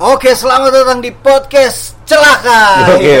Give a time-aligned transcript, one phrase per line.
[0.00, 2.88] Oke, selamat datang di podcast Celaka.
[2.88, 3.20] Oke.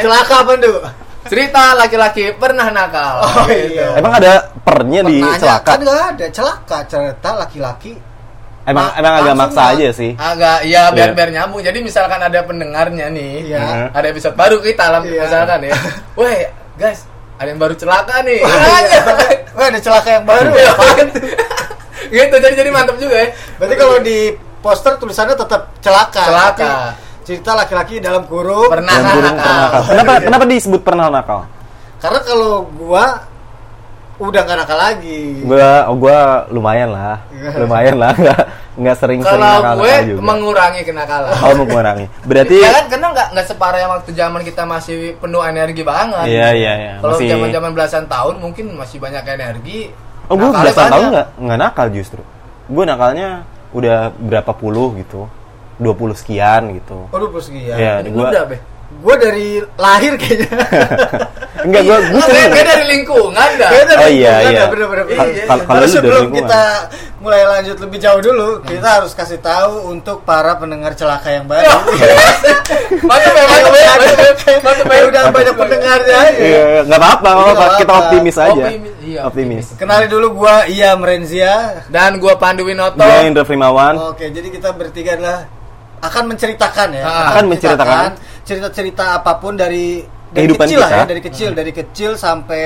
[0.00, 0.72] Celaka apa, Ndu?
[1.28, 3.20] Cerita laki-laki pernah nakal.
[3.20, 4.00] Oh iya.
[4.00, 5.76] Emang ada pernya di celaka?
[5.76, 7.92] Kan nggak ada celaka cerita laki-laki.
[8.64, 10.16] Emang Ma- emang agak maksa aja sih.
[10.16, 11.16] Agak ya biar Iya.
[11.16, 11.60] biar nyambung.
[11.60, 13.92] Jadi misalkan ada pendengarnya nih, Iya.
[13.92, 15.20] ada episode baru kita lah Iya.
[15.20, 15.76] misalkan ya.
[16.20, 16.48] Weh,
[16.80, 17.04] guys,
[17.36, 18.40] ada yang baru celaka nih.
[19.52, 20.48] Wah, ada celaka yang baru.
[22.08, 23.28] Iya, gitu jadi jadi mantap juga ya.
[23.60, 24.18] Berarti kalau di
[24.58, 26.24] poster tulisannya tetap celaka.
[26.24, 26.72] Celaka.
[27.22, 28.72] Cerita laki-laki dalam kurung.
[28.72, 29.14] Pernah nakal.
[29.20, 29.82] pernah nakal.
[29.92, 31.40] Kenapa kenapa disebut pernah nakal?
[32.00, 33.04] Karena kalau gua
[34.18, 35.44] udah gak nakal lagi.
[35.46, 37.22] Gua oh, gua lumayan lah.
[37.30, 37.50] Iya.
[37.62, 38.10] lumayan lah.
[38.16, 38.40] Enggak
[38.78, 40.20] enggak sering-sering Kalau nakal gue juga.
[40.22, 41.30] mengurangi kenakalan.
[41.42, 42.06] Oh, mengurangi.
[42.22, 46.26] Berarti ya kan karena nggak nggak separah yang waktu zaman kita masih penuh energi banget.
[46.30, 46.92] Iya, iya, iya.
[47.02, 49.90] Kalau Masih- zaman zaman belasan tahun mungkin masih banyak energi.
[50.28, 52.22] Oh, gue belasan tahun nggak nggak nakal justru.
[52.68, 55.28] Gue nakalnya udah berapa puluh gitu.
[55.78, 57.06] 20 sekian gitu.
[57.06, 57.76] Oh, 20 sekian.
[57.78, 58.34] Iya, Ini gua
[58.98, 60.48] Gua dari lahir kayaknya.
[61.68, 63.70] enggak gua gua Oh, sering kayak dari lingkungan dah.
[63.70, 64.58] Dari Oh, iya, lingkungan iya.
[64.58, 65.04] ya, bener-bener.
[65.04, 65.44] Iya, Kal- iya.
[65.44, 66.40] kal- kalau dari sebelum lingkungan.
[66.40, 66.62] kita
[67.18, 71.62] mulai lanjut lebih jauh dulu, kita harus kasih tahu untuk para pendengar celaka yang baru.
[71.98, 72.14] Ya,
[72.94, 73.92] ya, mantap ya, mantap ya.
[74.84, 76.38] Kayak udah banyak pendengarnya aja.
[76.38, 77.30] Iya, nggak apa-apa,
[77.76, 78.52] Kita optimis aja.
[78.62, 79.66] Optimis, iya, Optimis.
[79.74, 81.84] Kenali dulu gua Iya Merenzia.
[81.88, 83.00] Dan gua Pandu Winoto.
[83.00, 84.12] Gua Indra Primawan.
[84.12, 85.38] Oke, jadi kita bertiga adalah
[85.98, 87.02] akan menceritakan ya.
[87.02, 87.26] Ah.
[87.32, 88.10] Akan menceritakan.
[88.42, 90.96] cerita-cerita apa pun dari dari Kehidupan kecil lah kita.
[90.96, 92.62] ya, dari kecil, dari kecil sampai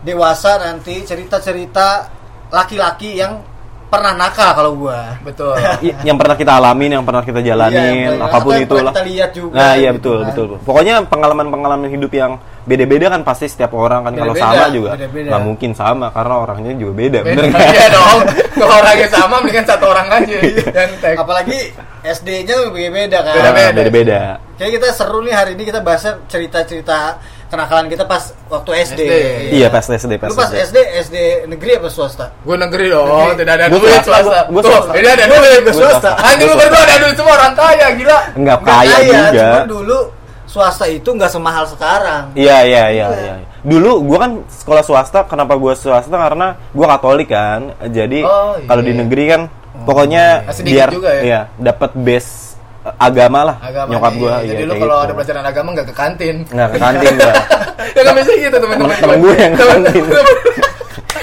[0.00, 2.06] dewasa nanti cerita-cerita
[2.48, 3.42] laki-laki yang
[3.86, 5.14] pernah nakal kalau gua.
[5.22, 5.54] Betul.
[6.06, 8.90] Yang pernah kita alamin, yang pernah kita Iya, jalanin, yang apa pun itu lah.
[8.90, 10.26] kita lihat juga, Nah, iya gitu betul, kan.
[10.28, 10.46] betul.
[10.62, 12.32] Pokoknya pengalaman-pengalaman hidup yang
[12.66, 16.92] beda-beda kan pasti setiap orang kan kalau sama juga nggak mungkin sama karena orangnya juga
[16.98, 17.62] beda, Beda bener nggak?
[17.70, 18.18] Iya dong.
[18.56, 20.36] Kalau orangnya sama mendingan satu orang aja
[20.74, 21.14] yang tag.
[21.14, 21.58] Apalagi
[22.02, 23.34] SD-nya beda-beda kan.
[23.38, 23.70] Beda-beda.
[23.72, 24.18] Beda-beda.
[24.56, 29.00] Kayak kita seru nih hari ini kita bahas cerita-cerita kenakalan kita pas waktu SD.
[29.06, 29.12] SD.
[29.54, 30.58] Iya, pas SD, pas Lu pas SD.
[30.66, 32.26] SD, SD negeri apa swasta?
[32.42, 33.38] Gue negeri dong, Negeri.
[33.38, 34.92] tidak ada Gua duit swasta, Tuh, swasta.
[34.98, 35.62] ini ada duit.
[35.70, 36.10] swasta.
[36.18, 38.18] Anjing lu berdua ada duit semua orang kaya, gila.
[38.34, 39.22] Nggak Nggak kaya juga.
[39.30, 39.98] Cuman dulu
[40.46, 42.30] swasta itu nggak semahal sekarang.
[42.32, 43.34] Iya, iya, iya, iya.
[43.60, 47.74] Dulu gua kan sekolah swasta, kenapa gua swasta karena gua Katolik kan.
[47.84, 48.64] Jadi Oh, iya.
[48.64, 49.40] kalau di negeri kan
[49.82, 51.22] pokoknya Ah, sedikit biar juga ya?
[51.22, 54.20] iya, dapat base eh, agama lah Agama nyokap nih.
[54.22, 55.04] gua Jadi iya, lu kalau gitu.
[55.04, 56.36] ada pelajaran agama nggak ke kantin.
[56.46, 57.34] nggak ke kantin gua.
[57.96, 58.96] ya kan bisa gitu teman-teman.
[58.96, 60.02] Temen gue yang ke kantin.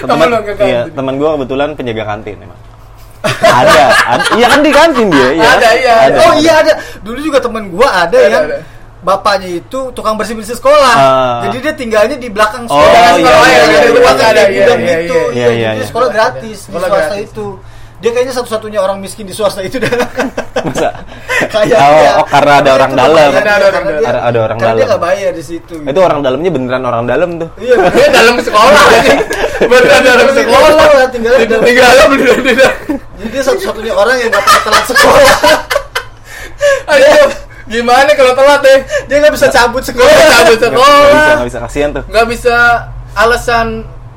[0.03, 2.59] Ke iya, teman gua kebetulan penjaga kantin emang.
[3.40, 5.47] ada, ada, iya kan di kantin dia, iya.
[5.55, 5.94] Ada, iya.
[6.11, 6.17] Ada.
[6.19, 6.73] Oh iya ada.
[7.00, 8.57] Dulu juga temen gua ada, Ada, yang ada.
[9.03, 10.96] Bapaknya itu tukang bersih bersih sekolah.
[10.96, 11.40] Ah.
[11.46, 12.90] Jadi dia tinggalnya di belakang Oh, sekolah.
[12.90, 15.19] iya, Sekolah iya, iya, iya, iya, ada iya, iya, gitu.
[15.30, 15.86] iya, iya, iya.
[15.86, 17.47] sekolah gratis di swasta itu.
[18.00, 19.88] Dia kayaknya satu-satunya orang miskin di swasta itu dah.
[20.59, 20.91] Masa?
[21.47, 21.80] Kayaknya.
[21.80, 23.31] Oh, oh, karena ada orang dalam.
[23.31, 23.96] Ada- ada orang dalam.
[23.96, 24.90] dia- Ada- ada orang karena dia dalam.
[24.91, 25.75] nggak bayar di situ.
[25.80, 27.50] Itu orang dalamnya beneran orang dalam tuh.
[27.56, 27.75] Iya.
[27.96, 29.20] Dia dalam sekolah anjing.
[29.72, 30.72] Beneran dalam sekolah.
[31.09, 32.75] Tinggalnya di dalam- Tinggalnya beneran di dalam.
[33.14, 35.35] Jadi dia satu-satunya orang yang nggak pernah telat sekolah.
[36.85, 37.08] Ayo,
[37.66, 38.79] gimana kalau telat deh?
[39.06, 40.07] Dia nggak bisa cabut sekolah.
[40.09, 41.34] cabut Nggak- nggak bisa, sekolah.
[41.34, 42.03] nggak bisa kasihan tuh.
[42.06, 42.56] Nggak bisa
[43.13, 43.68] alasan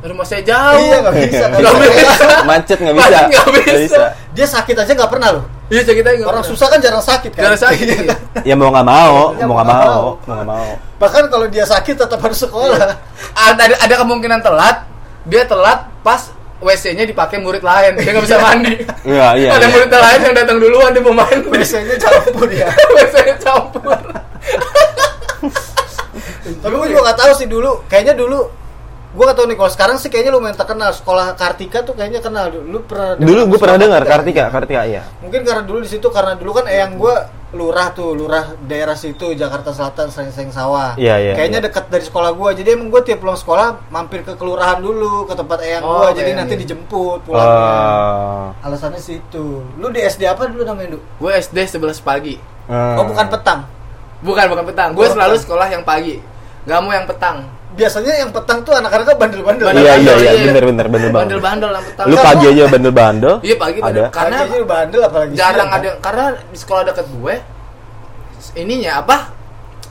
[0.02, 0.80] rumah saya jauh.
[0.80, 1.44] Iya nggak bisa.
[1.48, 1.90] Nggak bisa.
[1.90, 2.26] bisa.
[2.44, 3.06] Macet nggak bisa.
[3.08, 4.02] Macet nggak bisa.
[4.32, 5.44] Dia sakit aja nggak pernah loh.
[5.66, 6.52] Iya ceritanya nggak Orang pernah.
[6.54, 7.42] susah kan jarang sakit kan.
[7.44, 7.86] Jarang sakit.
[7.86, 8.16] iya.
[8.44, 10.68] Ya mau nggak mau, Ya, mau nggak mau, mau nggak mau.
[10.96, 12.78] Bahkan kalau dia sakit tetap harus sekolah.
[13.34, 14.86] ada, ada ada kemungkinan telat
[15.24, 18.74] dia telat pas WC-nya dipakai murid lain dia nggak bisa mandi
[19.04, 19.74] Iya, iya, ada iya.
[19.76, 22.68] murid lain yang datang duluan dia mau mandi Biasanya campur ya.
[22.96, 24.00] WC-nya campur
[26.46, 27.82] Tapi gue juga gak tahu sih dulu.
[27.90, 28.38] Kayaknya dulu
[29.16, 32.52] gue gak tahu nih kalau sekarang sih kayaknya lumayan terkenal sekolah Kartika tuh kayaknya kenal
[32.52, 34.52] dulu pernah Dulu gue pernah dengar Kartika.
[34.52, 35.02] Kartika, Kartika iya.
[35.24, 37.14] mungkin karena dulu di situ karena dulu kan eyang gue
[37.56, 41.66] lurah tuh lurah daerah situ Jakarta Selatan Seng-Seng Sawah Iya, iya, kayaknya iya.
[41.66, 45.32] dekat dari sekolah gue jadi emang gue tiap pulang sekolah mampir ke kelurahan dulu ke
[45.32, 46.60] tempat eyang Oh, gue jadi iya, nanti iya.
[46.62, 48.46] dijemput pulangnya Oh.
[48.62, 51.00] alasannya situ lu di SD apa dulu namanya Du?
[51.00, 52.36] gue SD 11 pagi
[52.66, 52.98] Hmm.
[52.98, 53.60] oh bukan petang
[54.20, 55.44] bukan bukan petang gue Oh, selalu petang.
[55.44, 56.18] sekolah yang pagi
[56.62, 60.44] nggak mau yang petang biasanya yang petang tuh anak-anaknya bandel-bandel Bandel- Iya, iya, iya, iya.
[60.46, 61.20] bener, bener, bener banget.
[61.20, 63.34] bandel-bandel yang petang Lu Enggak, pagi aja bandel-bandel.
[63.42, 63.84] iya pagi Ada.
[63.84, 65.78] bandel karena Pagi bandel apalagi jarang siang, kan?
[65.78, 67.34] ada karena di sekolah dekat gue
[68.56, 69.16] ininya apa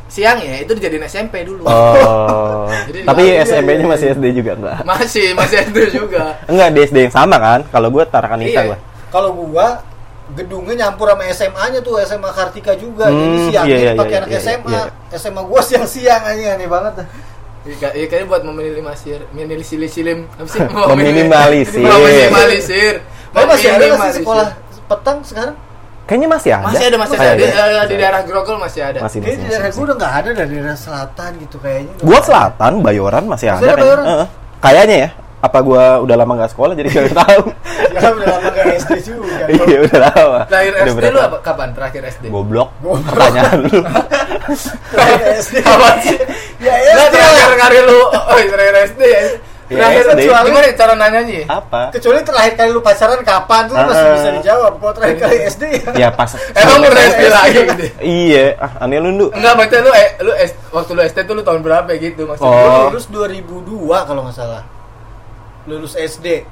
[0.07, 2.65] siang ya itu dijadiin SMP dulu Oh.
[2.87, 3.89] Jadi Tapi iya, iya, SMP-nya iya.
[3.89, 4.77] masih SD juga enggak?
[4.83, 7.59] masih masih SD juga Enggak, di SD yang sama kan?
[7.67, 8.61] Kalau gue Tarakan Nisa Iya.
[8.65, 8.77] gua.
[9.07, 9.67] kalau gua
[10.27, 14.19] gedungnya nyampur sama SMA-nya tuh SMA Kartika juga jadi Hmm, siangnya iya, iya, dipakai iya,
[14.19, 14.83] anak iya, SMA iya.
[15.15, 16.93] SMA gua siang-siang aja aneh banget
[17.65, 20.05] Iya, iya kayaknya buat meminimalisir, minimalisir,
[20.37, 20.61] apa sih?
[20.93, 21.81] Meminimalisir.
[21.81, 22.93] Meminimalisir.
[23.33, 24.21] Tapi masih ada nggak sih Meminimalisir.
[24.21, 24.47] sekolah
[24.85, 25.55] petang sekarang?
[26.05, 26.65] Kayaknya masih ada.
[26.69, 27.25] Masih ada, masih ada.
[27.25, 27.65] Kayak Di, ada.
[27.65, 28.99] eh, di daerah Grogol masih ada.
[29.01, 29.77] Masih, masih, di masih, daerah masih.
[29.81, 31.93] gue udah nggak ada dari daerah selatan gitu kayaknya.
[32.05, 33.57] Gua selatan, Bayoran masih ada.
[33.57, 33.81] Masih ada kayaknya.
[33.89, 34.05] Bayoran?
[34.05, 34.27] Heeh.
[34.61, 35.09] Kayaknya ya.
[35.45, 37.43] Apa gua udah lama nggak sekolah jadi nggak tahu.
[37.91, 39.43] Ya udah lama nggak SD juga.
[39.63, 40.39] Iya udah lama.
[40.47, 41.13] Lahir Udah SD berapa?
[41.13, 41.37] lu apa?
[41.39, 42.23] Kapan terakhir SD?
[42.27, 42.69] Goblok.
[42.81, 43.69] Pertanyaan lu.
[44.91, 45.53] Terakhir SD.
[45.61, 46.17] Kapan sih?
[46.59, 47.57] Ya Nah, SD terakhir lah.
[47.59, 49.21] kali lu, oh terakhir SD ya.
[49.65, 50.21] Ya, Terakhir SD.
[50.45, 51.35] gimana cara nanyanya?
[51.35, 51.45] ya?
[51.51, 51.81] Apa?
[51.89, 54.13] Kecuali terakhir kali lu pacaran kapan tuh masih Ah.
[54.13, 54.73] bisa dijawab.
[54.77, 55.89] Kalau terakhir kali SD ya.
[55.97, 56.29] Ya pas.
[56.53, 57.83] Emang udah SD lagi gitu.
[57.99, 59.27] Iya, ah aneh lu Ndu.
[59.31, 60.31] Enggak, baca lu eh, lu
[60.71, 62.45] waktu lu SD tuh lu tahun berapa gitu maksudnya?
[62.47, 62.85] Gue Oh.
[62.89, 64.61] lulus 2002 kalau nggak salah.
[65.65, 66.45] Lulus SD.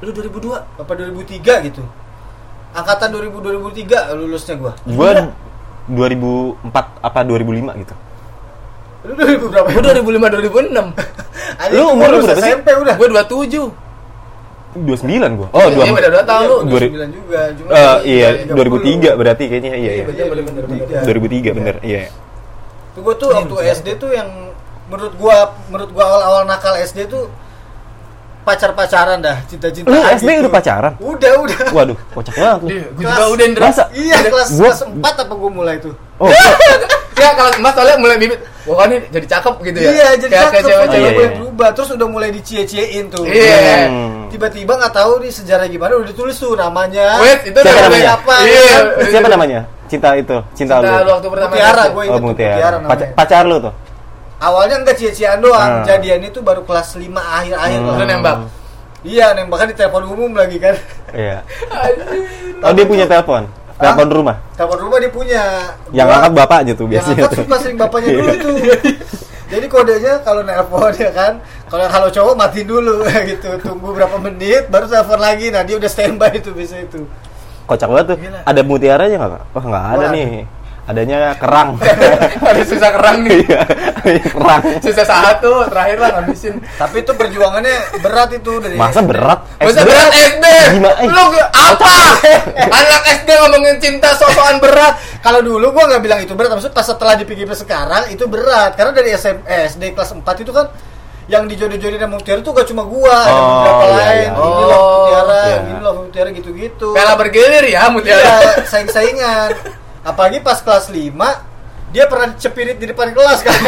[0.00, 0.78] Lu 2002.
[0.78, 1.82] Apa 2003 gitu.
[2.70, 4.72] Angkatan 2000 2003 lulusnya gua.
[4.84, 5.10] Gua
[5.88, 6.68] 2004
[7.00, 7.94] apa 2005 gitu.
[9.04, 9.66] Lu 2000 berapa?
[9.68, 10.92] Gua 2005 2006.
[11.58, 12.52] Anjing, Lu umur lu berapa sih?
[12.52, 12.94] SMP udah.
[12.94, 13.72] Gua 27.
[14.76, 15.48] 29 gua.
[15.50, 16.56] Oh, Iya, 2 beda dua tahun lu.
[16.68, 17.40] Dua ribu- 29 juga.
[17.50, 18.54] Cuma Eh, gua iya, 30.
[18.54, 20.04] 2003 berarti kayaknya iya Iya, iya.
[20.04, 21.02] bener, bener, bener, bener.
[21.02, 22.00] 2003 bener, iya.
[22.92, 24.28] Tuh gua tuh waktu SD tuh yang
[24.86, 27.32] menurut gua menurut gua awal-awal nakal SD tuh
[28.48, 29.92] pacar-pacaran dah, cinta-cintaan.
[29.92, 30.92] Lu SD udah pacaran?
[30.96, 31.58] Udah, udah.
[31.70, 32.68] Waduh, kocak banget lu.
[32.70, 33.62] Iya, gua Kelas- juga udah Indra.
[33.62, 33.84] Masa?
[33.92, 35.92] Iya, kelas Gua- kelas 4 apa gua mulai tuh.
[36.16, 36.32] Oh,
[37.18, 39.90] Ya kalau Mas soalnya mulai bibit, wah ini jadi cakep gitu ya.
[39.90, 40.94] Iya, jadi Kayak- cakep kayak udah cewek-cewek.
[40.94, 41.34] Iya, mulai iya.
[41.34, 43.24] berubah, terus udah mulai dicie-ciein tuh.
[43.26, 43.58] Iya.
[43.84, 44.30] Hmm.
[44.30, 47.18] Tiba-tiba nggak tahu nih sejarah gimana udah ditulis tuh namanya.
[47.18, 48.10] Wait, itu Siapa udah namanya?
[48.14, 48.34] apa?
[48.40, 48.76] Iya.
[49.04, 49.60] Siapa namanya?
[49.88, 51.50] Cinta itu, cinta, Cinta lu waktu pertama.
[51.50, 52.54] Mutiara, gue Oh, inget tuh, Mutiara.
[52.54, 53.72] Mutiara Pacar, pacar lu tuh.
[54.38, 55.84] Awalnya enggak cie-ciean doang, Ah.
[55.84, 57.88] jadian itu baru kelas 5 akhir-akhir Hmm.
[57.88, 57.96] lah.
[57.96, 58.36] Lu nembak.
[59.00, 60.74] Iya, nembakan di telepon umum lagi kan.
[61.10, 61.42] Iya.
[61.68, 62.58] Anjir.
[62.60, 63.46] Oh, dia punya telepon.
[63.74, 64.36] Telepon rumah.
[64.52, 65.42] Telepon rumah dia punya.
[65.90, 67.38] Yang Gua- angkat bapaknya tuh Yang biasanya angkat tuh.
[67.40, 68.54] suka sering bapaknya dulu tuh.
[69.48, 71.32] Jadi kodenya kalau nelpon ya kan,
[71.66, 72.94] kalau kalau cowok matiin dulu
[73.30, 75.46] gitu, tunggu berapa menit baru telepon lagi.
[75.48, 77.00] Nah, dia udah standby itu biasa itu.
[77.64, 78.16] Kocak banget tuh.
[78.18, 78.40] Gila.
[78.44, 79.30] Ada mutiaranya nggak?
[79.30, 79.42] Kak?
[79.50, 80.10] Wah, nggak ada Wah.
[80.10, 80.28] nih.
[80.88, 81.76] Adanya kerang.
[82.48, 83.44] Ada sisa kerang nih.
[84.08, 84.62] Iya, kerang.
[84.80, 86.64] Sisa satu terakhir lah ngabisin.
[86.74, 89.06] Tapi itu perjuangannya berat itu dari Masa SD.
[89.06, 89.40] berat?
[89.60, 89.84] Masa SD?
[89.84, 90.46] berat SD?
[90.72, 90.96] Gimana?
[90.96, 91.92] Eh, Lu apa?
[92.72, 94.96] Anak SD ngomongin cinta sosokan berat.
[95.20, 98.72] Kalau dulu gua nggak bilang itu berat, maksud pas setelah dipikir sekarang itu berat.
[98.72, 100.72] Karena dari SM, eh, SD kelas 4 itu kan
[101.28, 104.16] yang dijodoh-jodohin sama Mutiara itu gak cuma gua, ada Oh, beberapa iya, lain.
[104.24, 104.28] iya.
[104.32, 105.58] Ini loh Oh, Mutiara, iya.
[105.60, 106.88] ini loh Mutiara gitu-gitu.
[106.96, 108.24] Pela bergilir ya Mutiara.
[108.24, 109.52] Iya, saing-saingan.
[110.08, 111.12] Apalagi pas kelas 5
[111.92, 113.52] dia pernah cepirit di depan kelas kan.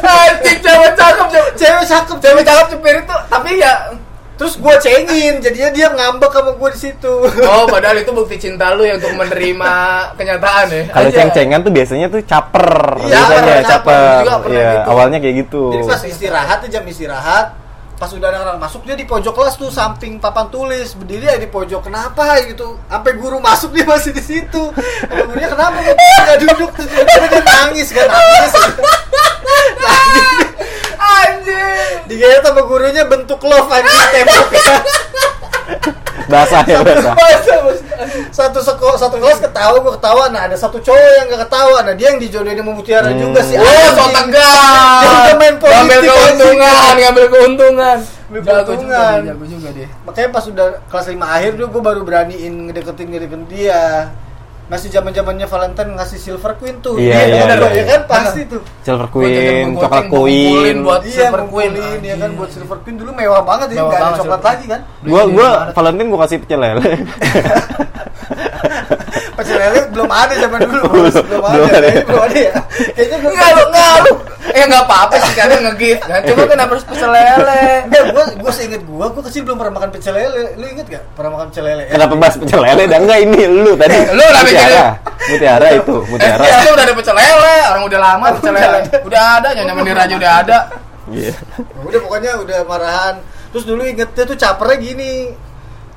[0.00, 1.50] Anjing cewek cakep cewek.
[1.86, 3.94] Cakep, Cewek cakep cepir itu tapi ya
[4.40, 7.12] Terus gua cengin, jadinya dia ngambek sama gua di situ.
[7.44, 9.72] Oh, padahal itu bukti cinta lu yang untuk menerima
[10.16, 10.82] kenyataan ya.
[10.88, 12.72] Kalau ceng-cengan tuh biasanya tuh caper,
[13.04, 13.68] Iya, biasanya caper.
[13.68, 14.00] caper.
[14.24, 14.88] Juga pernah Iya, gitu.
[14.88, 15.62] awalnya kayak gitu.
[15.76, 17.46] Jadi pas istirahat tuh jam istirahat,
[18.00, 20.96] pas udah ada orang masuk dia di pojok kelas tuh samping papan tulis.
[20.96, 21.92] Berdiri aja di pojok.
[21.92, 22.80] Kenapa gitu?
[22.88, 24.72] Sampai guru masuk dia masih di situ.
[25.04, 26.70] Gurunya kenapa kok nggak duduk?
[26.80, 28.52] Terus dia nangis kan nangis.
[31.00, 32.08] Anjing.
[32.08, 34.74] digaya sama gurunya bentuk love anjing temboknya
[36.30, 37.12] Basah ya, basah.
[37.12, 37.84] Masa, masa.
[38.30, 41.92] satu sekolah satu kelas ketawa gue ketawa nah ada satu cowok yang gak ketawa nah
[41.92, 43.20] dia yang dijodohin sama Mutiara Hmm.
[43.20, 45.04] juga sih Oh, so tegas.
[45.04, 47.98] Dia main politik, Ngambil keuntungan, ngambil keuntungan.
[48.30, 49.88] Jago juga, dia, jago juga dia.
[50.00, 53.82] makanya pas udah kelas 5 akhir dulu gue baru beraniin ngedeketin ngedeketin dia
[54.70, 57.84] masih zaman zamannya Valentine ngasih Silver Queen tuh Iya, iya, bener, iya, ya iya.
[57.90, 60.76] kan pasti tuh Silver Queen, coklat Queen.
[60.86, 61.72] buat iya Silver Queen.
[62.06, 64.80] ya kan buat Silver Queen dulu mewah banget ya Mewah nggak ada coklat lagi kan
[65.02, 65.50] Gua gua.
[65.74, 66.90] Valentine gua kasih pecel lele.
[69.40, 71.14] pecel lele belum ada zaman dulu Bos.
[71.16, 71.80] belum ada Belum ada.
[71.80, 72.52] kayaknya belum ada ya
[72.92, 74.12] kayaknya belum Enggak lu, enggak lu.
[74.50, 76.20] Eh enggak apa-apa sih karena nge-gift kan.
[76.26, 77.64] Cuma kenapa harus pecel lele?
[77.86, 80.42] Enggak, gua gua seinget gua, gua kecil belum pernah makan pecel lele.
[80.58, 81.82] Lu inget gak pernah makan pecel lele?
[81.86, 82.82] Kenapa bahas pecel lele?
[82.84, 83.96] Dan enggak ini lu tadi.
[84.10, 84.84] Lu lah Mutiara.
[85.30, 86.42] Mutiara itu, Mutiara.
[86.42, 88.80] SD udah ada pecel lele, orang udah lama pecel lele.
[89.06, 90.58] Udah ada, nyonya Menir aja udah ada.
[91.10, 91.34] Iya.
[91.80, 93.14] Udah pokoknya udah marahan.
[93.50, 95.14] Terus dulu ingetnya tuh capernya gini.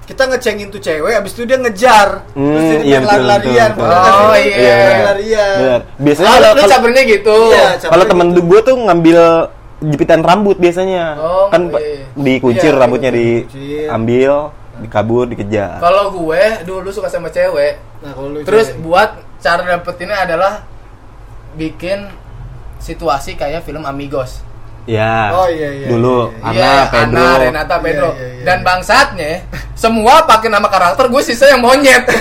[0.03, 2.27] Kita ngecengin tuh cewek, abis itu dia ngejar.
[2.29, 3.71] Terus Hmm, jadi iya, lari-larian.
[3.71, 3.87] bener betul.
[3.87, 4.13] kan?
[4.19, 4.75] Oh, iya.
[4.75, 5.55] Lari-larian.
[5.55, 5.81] Benar.
[5.95, 7.37] Biasanya Ah, kalau lu kalau- cabernya gitu.
[7.49, 8.41] Iya, kalau temen gitu.
[8.43, 9.19] gue tuh ngambil
[9.81, 11.05] jepitan rambut biasanya.
[11.17, 12.03] Oh, kan iya.
[12.13, 14.31] dikuncir Iya, rambutnya diambil,
[14.77, 15.79] dikabur, dikejar.
[15.79, 18.79] Kalau gue dulu suka sama cewek, Nah, kalau lu terus cewek.
[18.79, 20.67] buat cara dapetinnya adalah
[21.53, 22.11] bikin
[22.77, 24.43] situasi kayak film Amigos.
[24.83, 25.31] Ya.
[25.31, 27.23] Oh, iya, iya, Dulu iya, Ana, Iya, Pedro.
[27.23, 28.09] Ana, Renata, Iya, Pedro.
[28.11, 28.43] iya, iya.
[28.43, 29.31] Dan bangsatnya
[29.73, 32.03] semua pakai nama karakter, gue sisa yang monyet.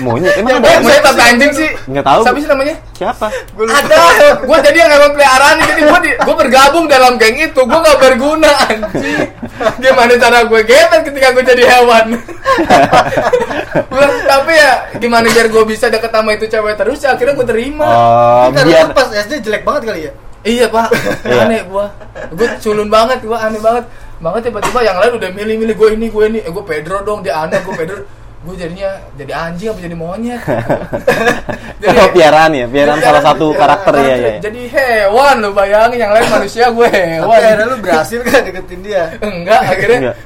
[0.00, 1.68] Monyet emang Ya, ada Eh, saya tapi anjing sih.
[1.84, 2.20] Nggak tahu.
[2.24, 2.74] Siapa sih namanya?
[2.96, 3.26] siapa?
[3.52, 3.68] Gua.
[3.68, 3.96] Ada.
[4.40, 7.60] Gue jadi yang hewan peliharaan jadi gue di, gue bergabung dalam geng itu.
[7.60, 9.28] Gue gak berguna anjing.
[9.76, 12.16] Gimana cara gue gemet ketika gue jadi hewan?
[13.92, 17.46] Gua, tapi ya gimana biar gue bisa deket sama itu cewek terus ya akhirnya gue
[17.46, 17.84] terima.
[17.84, 20.88] Oh, Ini karena biar pas SD jelek banget kali ya Iya pak,
[21.22, 21.44] Iya.
[21.44, 21.92] aneh gua,
[22.30, 23.84] gua culun banget, gua aneh banget,
[24.18, 27.40] banget tiba-tiba yang lain udah milih-milih gue ini gue ini, eh gue Pedro dong, dia
[27.40, 28.00] aneh, gue Pedro,
[28.40, 30.40] gue jadinya jadi anjing apa jadi monyet?
[31.92, 33.60] oh, piaraan ya, piaraan Jadi salah satu piaraan.
[33.60, 34.32] karakter ya ya.
[34.40, 37.36] Jadi hewan lu bayangin, yang lain manusia gue Tapi hewan.
[37.36, 40.16] akhirnya lu berhasil kan deketin dia Enggak, akhirnya Enggak.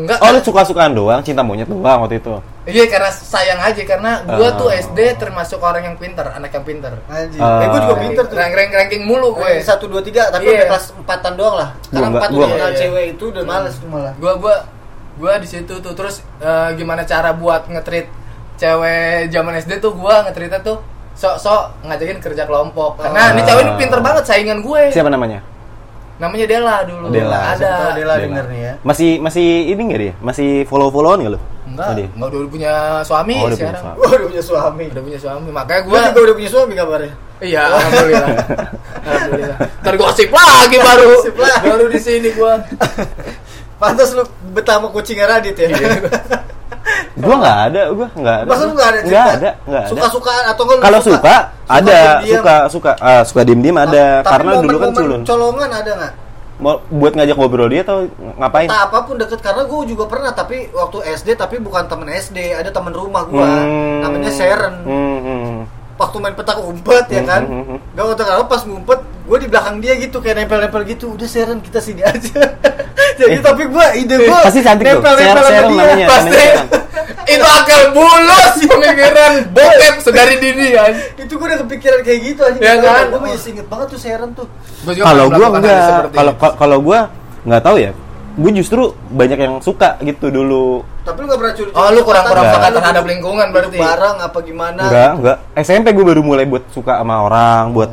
[0.00, 0.18] Enggak.
[0.18, 2.38] Oh, lu suka-sukaan doang, cinta monyet doang waktu itu.
[2.64, 4.52] Iya karena sayang aja karena gua Oh.
[4.56, 6.92] tuh SD termasuk orang yang pinter, anak yang pinter.
[7.06, 7.58] Anjing Ah.
[7.58, 9.48] Eh gue juga pinter tuh Rank rank ranking mulu gue.
[9.50, 10.62] Gue satu dua tiga tapi Iya.
[10.62, 11.68] udah kelas empatan doang lah.
[11.86, 12.78] Karena Gua empat udah gua kenal nggak.
[12.78, 14.12] cewek itu udah males tuh malah.
[14.14, 14.56] gua gua
[15.16, 18.06] gua di situ tuh terus eh, gimana cara buat ngetrit
[18.56, 20.78] cewek zaman SD tuh gua ngetritnya tuh
[21.14, 23.32] sok-sok ngajakin kerja kelompok karena Ah.
[23.32, 25.42] ini cewek ini pinter banget saingan gue Siapa namanya?
[26.18, 27.38] Namanya Dela dulu Dela.
[27.48, 28.14] ada Siapa Dela Dela.
[28.18, 28.72] denger nih ya.
[28.82, 30.12] Masih masih ini enggak dia?
[30.18, 31.40] Masih follow-followan enggak lu?
[31.64, 32.72] enggak Oh, enggak udah punya
[33.02, 33.96] suami Oh, udah punya sekarang suami.
[33.96, 34.84] Gue udah punya suami.
[34.88, 37.12] udah punya suami makanya Gue gua juga udah punya suami kabarnya.
[37.38, 38.28] iya alhamdulillah
[39.06, 41.64] alhamdulillah tergosip lagi baru Gosip lagi.
[41.64, 42.54] baru di sini gua
[43.78, 45.70] Pantas lu betah sama kucingnya Radit ya.
[47.16, 48.48] Gua enggak ada, gua enggak ada.
[48.48, 48.98] Masa lu gak ada?
[49.00, 49.90] Enggak ada, enggak ada.
[49.90, 51.34] Suka-sukaan atau enggak Kalau suka,
[51.66, 52.34] ada, diem-diem?
[52.34, 55.20] suka suka ah, suka diem-diem ada Tapi karena dulu kan culun.
[55.22, 56.12] Colongan ada nggak?
[56.58, 58.66] Mau buat ngajak ngobrol dia atau ngapain?
[58.66, 62.50] Tak apa pun deket karena gue juga pernah tapi waktu SD tapi bukan temen SD
[62.52, 64.02] ada temen rumah gue Hmm.
[64.02, 65.54] namanya Sharon Hmm, hmm.
[65.98, 67.78] Waktu main petak umpet ya kan Hmm, hmm, hmm.
[67.92, 71.58] gak waktu kalau pas ngumpet gue di belakang dia gitu kayak nempel-nempel gitu udah Sharon
[71.58, 72.38] kita sini aja
[73.18, 73.42] jadi Eh.
[73.42, 74.92] tapi gue ide gue Pasti cantik tuh.
[74.96, 75.82] nempel-nempel Sharon- sama dia.
[75.84, 76.06] namanya.
[76.08, 76.44] pasti
[77.28, 82.58] itu akal bulus pemikiran bokep sedari dini kan itu gue udah kepikiran kayak gitu aja
[82.58, 83.04] Ya kan?
[83.10, 84.46] gue masih inget banget tuh Sharon tuh
[84.86, 87.92] Kalau hal enggak, kalau kalau- gua nggak tahu ya.
[88.34, 90.86] Gue justru banyak yang suka gitu dulu.
[91.08, 93.76] Tapi lu gak pernah curi Oh, lu kurang-kurang peka terhadap lingkungan berarti.
[93.76, 95.36] barang apa gimana Enggak, enggak.
[95.56, 97.90] SMP gue baru mulai buat suka sama orang, buat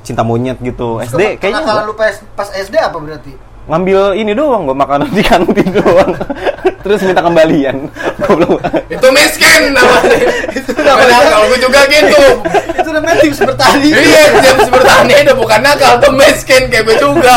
[0.00, 1.00] cinta monyet gitu.
[1.00, 3.32] SD kayaknya kalau lu pas, pas SD apa berarti
[3.64, 6.12] ngambil ini doang, gue makanan di kantin doang.
[6.84, 7.88] Terus minta kembalian.
[8.24, 8.60] Goblok.
[8.88, 10.16] itu miskin namanya
[10.58, 12.24] itu namanya kalau gue juga gitu
[12.72, 17.36] itu namanya tips bertani iya jam bertani udah bukan nakal tuh miskin kayak gue juga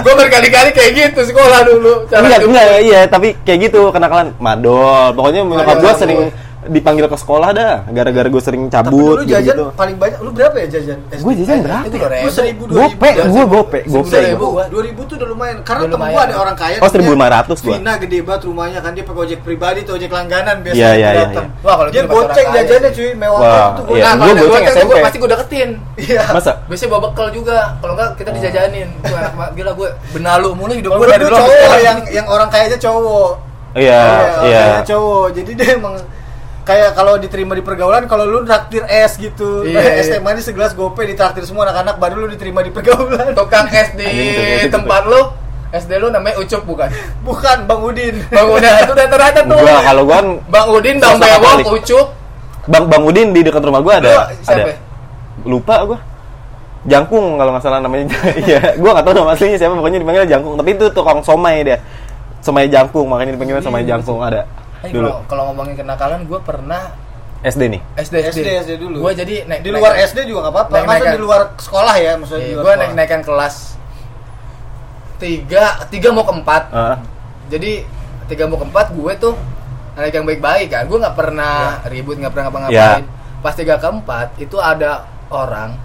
[0.00, 5.12] gue berkali-kali kayak gitu sekolah dulu cara enggak, enggak, iya, tapi kayak gitu kenakalan madol.
[5.12, 6.20] Pokoknya nyokap Madol, gue sering
[6.66, 9.64] dipanggil ke sekolah dah, gara-gara gue sering tapi cabut dulu jajan gitu.
[9.72, 11.84] paling banyak lu berapa ya jajan Gue jajan berapa?
[11.84, 14.10] itu dua Gue ribu seribu dua ribu Gope, gue gope, Seribu, gope.
[14.10, 14.46] seribu.
[14.66, 17.74] dua ribu tuh udah lumayan karena temen gua ada orang kaya Oh, namanya 1.500 gua.
[17.74, 21.08] Vina gede banget rumahnya kan dia pakai ojek pribadi tuh ojek langganan biasanya Iya, iya,
[21.10, 21.46] iya, datang.
[21.46, 21.62] iya.
[21.62, 24.02] Wah, kalau dia itu dapat goceng orang kaya jajannya cuy mewah Wah, banget tuh iya.
[24.04, 25.02] nah boceng goceng gue SMP.
[25.02, 26.52] pasti gue deketin iya Masa?
[26.64, 30.72] biasanya bawa bekal juga kalau enggak kita dijajanin gue anak ma- gila gue benalu mulu
[30.72, 33.32] hidup gue dari dulu cowok yang yang orang kayanya cowok
[33.74, 34.02] Iya,
[34.44, 34.64] iya.
[34.82, 35.98] cowok jadi dia emang
[36.64, 40.16] kayak kalau diterima di pergaulan kalau lu traktir es gitu Iya, es iya.
[40.16, 44.08] teh manis segelas gope ditraktir semua anak-anak baru lu diterima di pergaulan tukang es di
[44.72, 45.20] tempat lu
[45.74, 46.88] SD lu namanya Ucup bukan
[47.26, 50.96] bukan Bang Udin Bang Udin itu udah rata tuh Gua kalau gua kan Bang Udin
[51.02, 51.74] Bang Bewok.
[51.82, 52.06] Ucup
[52.64, 54.08] Bang Bang Udin di dekat rumah gua ada.
[54.08, 54.34] Lu ada.
[54.40, 54.72] siapa?
[55.44, 55.98] Lupa gua.
[56.84, 58.12] Jangkung kalau nggak salah namanya.
[58.44, 60.54] Iya, gua nggak tahu nama aslinya siapa pokoknya dipanggil Jangkung.
[60.56, 61.78] Tapi itu tukang somai dia.
[62.40, 64.48] Somai Jangkung makanya dipanggil somai Jangkung ada.
[64.90, 65.00] Dulu.
[65.02, 66.82] kalau kalau ngomongin kenakalan gue pernah
[67.40, 67.80] SD nih.
[67.94, 68.96] SD SD, SD SD dulu.
[69.00, 70.74] Gue jadi naik di luar SD juga nggak apa-apa.
[70.74, 71.12] Naik- masa naikan.
[71.12, 73.56] di luar sekolah ya maksudnya di Iya, luar gue naik naikan kelas
[75.16, 76.62] tiga tiga mau keempat.
[76.70, 76.96] Heeh.
[77.46, 77.72] jadi
[78.26, 79.34] tiga mau keempat gue tuh
[79.94, 80.82] anak yang baik-baik kan.
[80.84, 81.54] Gue nggak pernah
[81.86, 83.04] ribut nggak pernah ngapa-ngapain.
[83.40, 85.76] Pas tiga keempat itu ada orang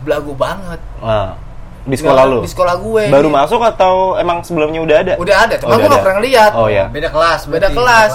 [0.00, 0.78] belagu banget.
[0.98, 1.34] Ah,
[1.84, 2.38] di sekolah lu.
[2.40, 3.34] di sekolah gue Baru Nih.
[3.36, 5.14] masuk atau emang sebelumnya udah ada?
[5.16, 5.98] udah ada cuma Oh, gue ada.
[5.98, 6.86] pernah lihat Oh ya.
[6.86, 8.12] beda kelas Beda berarti, kelas.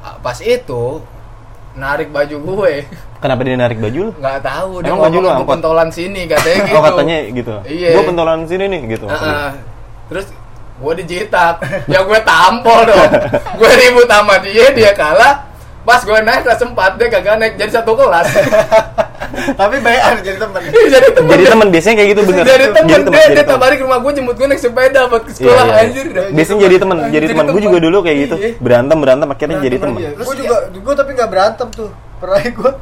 [0.00, 0.82] Ah, pas itu
[1.72, 2.72] narik baju gue
[3.18, 4.12] Kenapa dia narik baju lu?
[4.14, 5.52] nggak tahu dia Emang baju lu angkot?
[5.52, 7.54] pentolan sini katanya gitu Oh katanya gitu.
[7.62, 7.88] Iya.
[7.92, 9.06] Gua pentolan sini nih gitu.
[9.06, 9.48] Heeh.
[10.08, 10.26] terus
[10.74, 11.56] gue dijitak
[11.92, 13.10] ya gue tampol dong
[13.58, 15.46] gue ribut sama dia dia kalah
[15.82, 18.26] pas gue naik kelas 4 dia kagak naik jadi satu kelas
[19.52, 22.44] tapi bayar jadi teman jadi temen Jadi teman biasanya kayak gitu bener.
[22.44, 23.48] jadi temen Jadi dia, dia temen.
[23.48, 25.82] tiap hari ke rumah gue jemput gue naik sepeda buat ke sekolah Iya, iya.
[25.82, 26.24] anjir dah.
[26.30, 27.44] Biasanya jadi teman, Anjir, jadi teman.
[27.44, 27.66] Gue temen.
[27.66, 28.34] juga dulu kayak gitu.
[28.36, 28.50] Iya.
[28.58, 29.76] Berantem berantem akhirnya jadi.
[29.76, 32.72] Terus gue juga gue tapi nggak berantem tuh pernah gue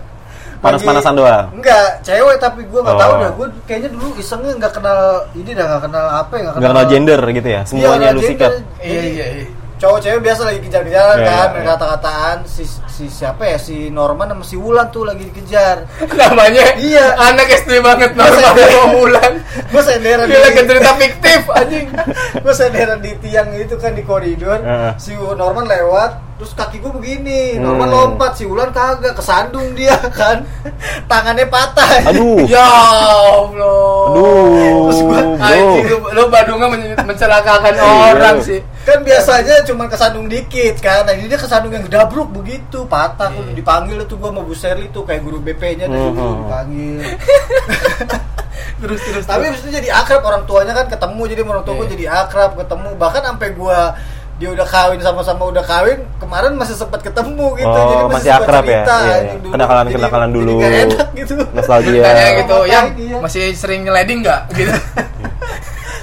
[0.61, 1.47] Panas-panasan doang.
[1.55, 3.01] enggak cewek tapi gue nggak Oh.
[3.01, 5.01] tahu dah gue kayaknya dulu isengnya nggak kenal
[5.33, 7.61] ini dah nggak kenal apa ya Nggak kenal gender gitu ya.
[7.65, 8.53] Semuanya Iya, lu sikat.
[8.79, 9.47] iya iya iya
[9.81, 11.71] cowok cewek biasa lagi kejar-kejaran Iya, kan iya, main iya.
[11.73, 15.89] kata-kataan si si siapa ya si Norman sama si Wulan tuh lagi dikejar
[16.21, 17.17] namanya Iya.
[17.19, 19.31] anak SD banget normal sama bulan
[19.73, 21.89] gue senderan dia lagi cerita fiktif anjing
[22.37, 24.61] gue senderan di tiang itu kan di koridor
[24.97, 27.97] si Norman lewat terus kaki gue begini Norman Hmm.
[28.13, 30.45] lompat si Wulan kagak kesandung dia kan
[31.07, 32.45] tangannya patah Aduh.
[32.45, 32.69] ya
[33.41, 34.49] Allah Aduh.
[34.83, 35.97] Terus gua, Anjing, Bro.
[36.11, 41.13] lu, lu Badunga men- mencelakakan Iya, orang sih kan biasanya cuma kesandung dikit kan nah
[41.13, 43.41] ini dia kesandung yang gedabruk begitu patah Iya.
[43.43, 46.37] Gua dipanggil tuh gue sama Bu Sherly tuh kayak guru BP-nya tuh Mhm.
[46.41, 46.97] dipanggil
[48.81, 51.89] terus terus tapi abis itu jadi akrab orang tuanya kan ketemu jadi orang tua Iya.
[51.91, 53.79] jadi akrab ketemu bahkan sampai gue
[54.35, 58.41] dia udah kawin sama-sama udah kawin kemarin masih sempat ketemu gitu Oh, jadi masih suka
[58.41, 58.69] akrab ya?
[58.73, 59.17] cerita, Iya, iya.
[59.21, 59.53] anjing, dulu.
[59.53, 60.55] Kenakalan-kenakalan Jadi- dulu.
[60.55, 62.01] jadi nggak enak gitu Nostalgia.
[62.03, 63.17] Tanya gitu yang dia?
[63.21, 64.73] masih sering nyeleding nggak gitu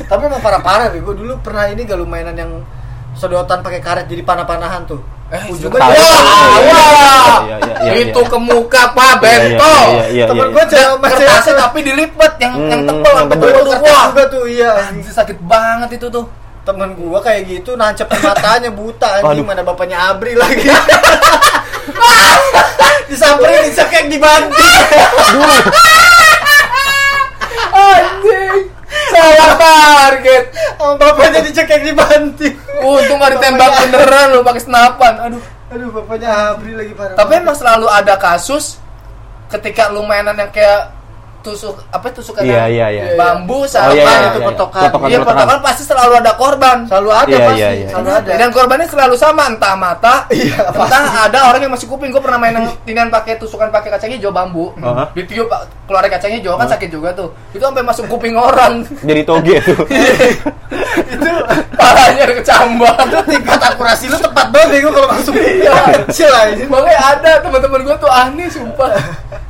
[0.07, 2.51] tapi emang parah-parah gue dulu pernah ini gak mainan yang
[3.13, 5.01] sedotan pakai karet jadi panah-panahan tuh?
[5.27, 5.91] Eh, ujungnya Karet.
[5.91, 7.37] dia- wah, Iya, wah.
[7.43, 8.31] iya, iya, iya, itu iya.
[8.31, 10.53] ke muka pak Iya, bento iya, iya, iya, temen iya.
[10.55, 14.43] gue sama kertasnya tapi dilipet yang yang Hmm, tebel yang sampai tuh kertas juga tuh
[14.47, 14.71] iya.
[14.87, 16.25] Anjir, sakit banget itu tuh.
[16.63, 19.39] Temen gua kayak gitu nancep matanya buta anjing.
[19.39, 19.45] Waduh.
[19.45, 20.67] mana bapaknya Abri lagi.
[23.07, 24.83] Disamperin dicekek dibanting.
[27.73, 28.76] Anjing
[29.13, 30.43] salah target.
[30.77, 35.13] Bapaknya dicekek dibanting untung gak ditembak beneran lu pakai senapan.
[35.31, 35.43] Aduh.
[35.67, 38.79] Aduh bapaknya Abri lagi parah tapi emang selalu ada kasus
[39.51, 40.95] ketika lu mainan yang kayak
[41.47, 43.03] tusuk apa tusukan Iya, iya, iya.
[43.15, 44.47] bambu Oh, sama iya, iya, itu iya.
[44.51, 44.81] kotokan.
[44.91, 45.35] Kotokan, Iya, kotokan.
[45.39, 46.77] potongan pasti selalu ada korban.
[46.85, 47.87] selalu ada Iya, pasti iya, iya.
[47.89, 52.11] selalu ada Dan korbannya selalu sama, entah mata, Iya, entah ada orang yang masih kuping.
[52.11, 54.75] Gue pernah main tinian pakai tusukan pakai kacang hijau bambu.
[54.77, 55.07] Aha.
[55.15, 57.31] Ditiup pak, keluar kacang hijau kan sakit juga tuh.
[57.49, 58.83] Itu sampai masuk kuping orang.
[59.01, 59.79] Jadi toge tuh.
[61.13, 61.31] itu
[61.77, 62.93] Palanya ada kecambah.
[63.27, 65.33] tingkat akurasi lu tepat banget gua kalau masuk
[66.09, 68.89] kecil aja Makanya ada teman-teman gue tuh aneh sumpah.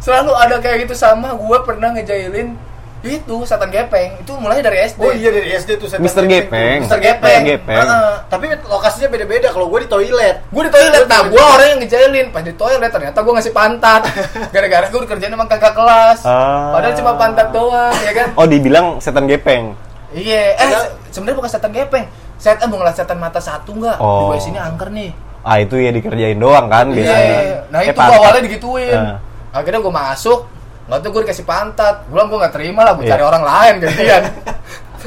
[0.08, 2.56] Selalu ada kayak gitu sama gue pernah ngejailin
[3.00, 5.00] itu setan gepeng itu mulai dari SD.
[5.00, 6.24] oh iya dari SD tuh setan Mr.
[6.26, 6.82] Gepeng.
[6.82, 6.98] Mr.
[6.98, 7.22] Gepeng.
[7.22, 7.78] Gepeng Gepeng.
[7.78, 8.14] Heeh.
[8.26, 12.28] tapi lokasinya beda-beda kalau gua di toilet gue di toilet nah gue orang yang ngejailin
[12.32, 14.02] pas di toilet ternyata gue ngasih pantat
[14.54, 16.74] gara-gara gue dikerjain sama kakak kelas Ah.
[16.74, 19.78] padahal cuma pantat doang ya kan Oh, dibilang setan gepeng.
[20.10, 20.68] iya eh
[21.08, 24.32] sebenarnya bukan setan gepeng setan mau ngeliat setan mata satu nggak Oh.
[24.32, 25.12] di sini angker nih
[25.44, 27.40] Ah, itu ya dikerjain doang kan biasanya.
[27.40, 29.16] iya nah Eh, itu awalnya digituin Ah.
[29.58, 30.40] Akhirnya gue masuk
[30.88, 31.96] nggak tuh gue dikasih pantat.
[32.06, 33.12] Gue bilang gue nggak terima lah gue Iya.
[33.12, 34.24] cari orang lain gantian.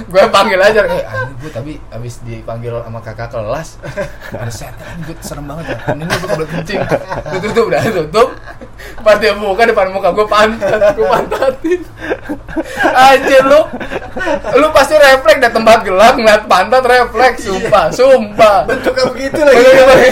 [0.00, 3.74] Gue panggil aja eh anjing gue tapi abis dipanggil sama kakak kelas
[4.30, 5.76] ada setan gue serem banget ya.
[5.92, 6.80] Ini gue kebelet kencing.
[7.26, 8.28] Gue tutup udah tutup.
[9.00, 11.80] Pas dia buka depan muka gue pantat gue pantatin.
[12.86, 13.60] Anjir lu.
[14.56, 18.58] Lu pasti refleks dari tempat gelap ngeliat pantat refleks sumpah sumpah.
[18.66, 20.10] Bentuknya begitu lagi.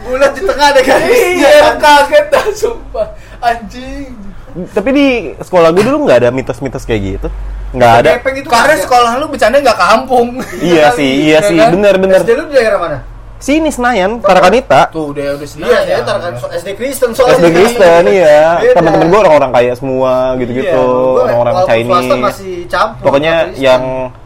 [0.00, 3.06] Bulat di tengah ada garisnya iya kaget dah sumpah
[3.40, 4.12] anjing
[4.50, 7.28] Tapi di sekolah gue dulu nggak ada mitos-mitos kayak gitu.
[7.70, 8.10] Nggak ada.
[8.44, 8.82] Karena ada.
[8.82, 11.70] sekolah lu bercanda nggak kampung Iya sih, iya Iya sih, kan?
[11.70, 12.18] bener-bener.
[12.18, 12.98] SD lu di daerah mana?
[13.38, 14.92] Sini Senayan, Tarakanita.
[14.92, 17.48] tuh udah udah Iya, saya tarakan SD Kristen SD soalnya.
[17.48, 18.42] Kristen iya.
[18.60, 18.74] Beda.
[18.76, 22.20] Teman-teman gue orang-orang kaya semua gitu-gitu, Iya, orang-orang Chinese.
[22.20, 23.02] masih campur.
[23.06, 23.82] Pokoknya yang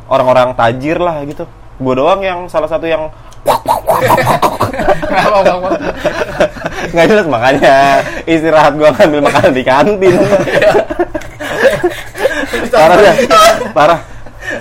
[0.09, 1.45] orang-orang tajir lah gitu.
[1.77, 3.13] Gue doang yang salah satu yang
[6.95, 7.77] nggak jelas makanya
[8.29, 10.15] istirahat gue ngambil makanan di kantin.
[12.71, 13.15] parah ya,
[13.75, 14.01] parah.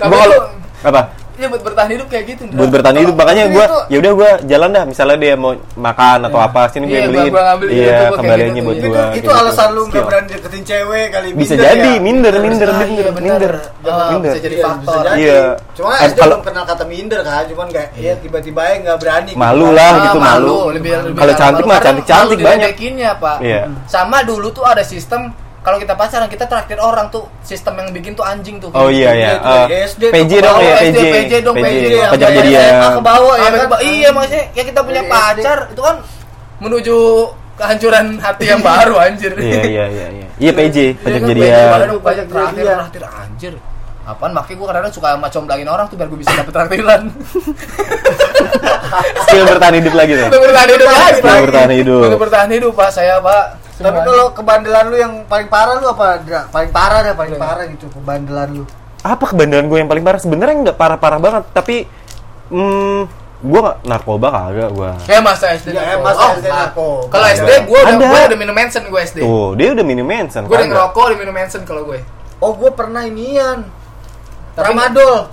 [0.02, 0.38] Gue kalau
[0.84, 1.23] apa?
[1.34, 2.42] Iya buat bertahan hidup kayak gitu.
[2.48, 6.18] Buat bertahan hidup makanya gue itu- ya udah gue jalan dah misalnya dia mau makan
[6.24, 6.46] atau Iya.
[6.46, 9.82] apa sini gue Iya, gua- beliin iya kembaliannya gitu buat gue itu, itu alasan lu
[9.84, 12.00] nggak berani deketin cewek kali bisa jadi ya?
[12.00, 13.20] minder minder minder iya, bener.
[13.20, 13.52] minder
[13.84, 15.02] Ah, minder bisa jadi Iya, faktor.
[15.14, 15.40] Iya.
[15.74, 19.22] Cuma SD kalau- belum kenal kata minder kan, cuman kayak ya tiba-tiba aja nggak berani.
[19.26, 19.38] gitu.
[19.40, 20.56] malu lah Ah, gitu malu
[21.12, 22.70] kalau cantik mah cantik cantik banyak.
[23.40, 23.60] Iya.
[23.84, 28.12] Sama dulu tuh ada sistem kalau kita pacaran kita traktir orang tuh sistem yang bikin
[28.12, 28.68] tuh anjing tuh.
[28.70, 31.64] oh iya Iya, ya itu dari SD PJ dong ya PJ PJ dong, PJ.
[31.64, 33.68] pajak Sampai jadian SMA ke bawah ya kan.
[33.80, 35.96] Iya maksudnya ya kita punya Dari pacar itu kan
[36.56, 36.96] menuju
[37.54, 39.32] kehancuran hati yang baru anjir.
[39.34, 42.76] iya iya iya iya iya PJ pajak Iya kan, jadian Pajak pajak traktir Jadian.
[42.78, 43.54] traktir anjir.
[44.04, 47.02] Apaan makanya gue kadang-kadang suka sama comblangin orang tuh biar gue bisa dapet traktiran.
[49.24, 51.12] skill bertahan hidup lagi tuh Untuk bertahan hidup lagi.
[51.16, 52.02] Skill bertahan hidup.
[52.04, 53.63] Untuk bertahan hidup Pak, saya Pak.
[53.84, 54.08] Tapi Semuanya.
[54.08, 56.16] kalau kebandelan lu yang paling parah lu apa?
[56.18, 56.40] Dra?
[56.48, 58.64] Paling parah dah, paling parah gitu kebandelan lu.
[59.02, 61.84] apa kebandelan gue yang paling parah sebenarnya nggak parah parah banget tapi
[62.48, 63.00] hmm,
[63.38, 66.04] gue nggak narkoba kagak gue Ya masa SD Ya, narkoba.
[66.06, 67.02] masa Oh, SD narkoba.
[67.12, 67.26] Kalau.
[67.28, 68.06] SD gue udah Ada.
[68.06, 69.18] gue udah minum Manson gue SD.
[69.20, 72.00] tuh dia udah minum Manson Gue udah ngerokok udah minum Manson kalau gue.
[72.40, 73.68] Oh, gue pernah inian.
[74.54, 75.26] Tramadol.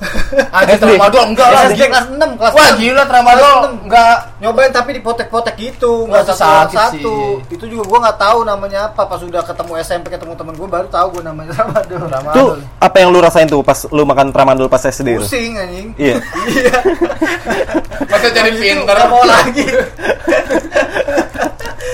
[0.50, 0.86] Anjir SD.
[0.98, 1.62] tramadol enggak lah.
[1.70, 2.82] SD kelas 6, kelas Wah 6.
[2.82, 4.16] gila tramadol enggak.
[4.42, 7.18] Nyobain tapi dipotek-potek gitu, nggak Wah, itu satu sakit satu.
[7.48, 9.06] Itu juga gua nggak tahu namanya apa.
[9.06, 11.98] Pas udah ketemu SMP ketemu temen gua baru tahu gua namanya tramadol.
[12.02, 12.58] Tuh Tramadol.
[12.82, 15.22] apa yang lu rasain tuh pas lu makan tramadol pas SD itu?
[15.22, 15.88] Pusing anjing.
[15.96, 16.18] Iya.
[16.52, 16.78] Iya.
[18.10, 19.66] Masa jadi pinter nggak mau lagi.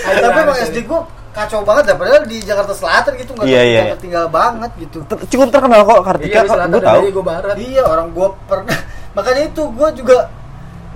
[0.07, 0.65] Tapi emang langsung.
[0.65, 1.03] SD gua
[1.37, 4.97] kacau banget ya padahal di Jakarta Selatan gitu nggak Iya, iya, tinggal, tinggal banget gitu.
[5.05, 7.01] Cukup terkenal kok Kartika, Iya, gue tahu.
[7.13, 7.55] gue barat.
[7.61, 8.77] Iya orang gue pernah
[9.17, 10.17] makanya itu gue juga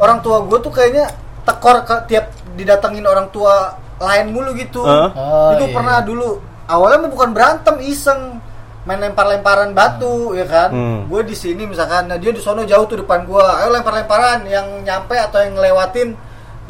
[0.02, 1.06] orang tua gue tuh kayaknya
[1.46, 2.26] tekor ke tiap
[2.58, 4.82] didatengin orang tua lain mulu gitu.
[4.82, 5.14] Hah?
[5.14, 5.76] Oh, itu iya.
[5.78, 8.42] pernah dulu awalnya mah bukan berantem iseng
[8.82, 10.70] main lempar-lemparan batu ya kan.
[10.74, 11.00] Hmm.
[11.06, 13.46] Gue di sini misalkan nah dia di sono jauh tuh depan gue.
[13.46, 16.18] Ayo lempar-lemparan yang nyampe atau yang ngelewatin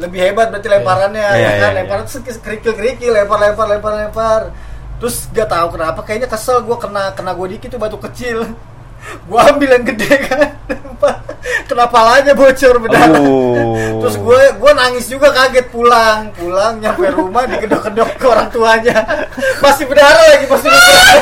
[0.02, 1.72] lebih hebat berarti lemparannya Iya, ya iya, kan?
[1.72, 1.78] iya.
[1.86, 4.42] lemparan terus kerikil-kerikil lempar-lempar lempar-lempar.
[4.98, 8.42] Terus gak tahu kenapa kayaknya kesel gue kena kena gue dikit tuh batu kecil.
[9.26, 10.46] Gue ambil yang gede kan
[11.66, 13.98] kena palanya bocor berdarah Aduh.
[13.98, 19.02] terus gue gue nangis juga kaget pulang pulang nyampe rumah digedok-gedok ke orang tuanya.
[19.66, 21.18] Masih berdarah lagi masih berdarah.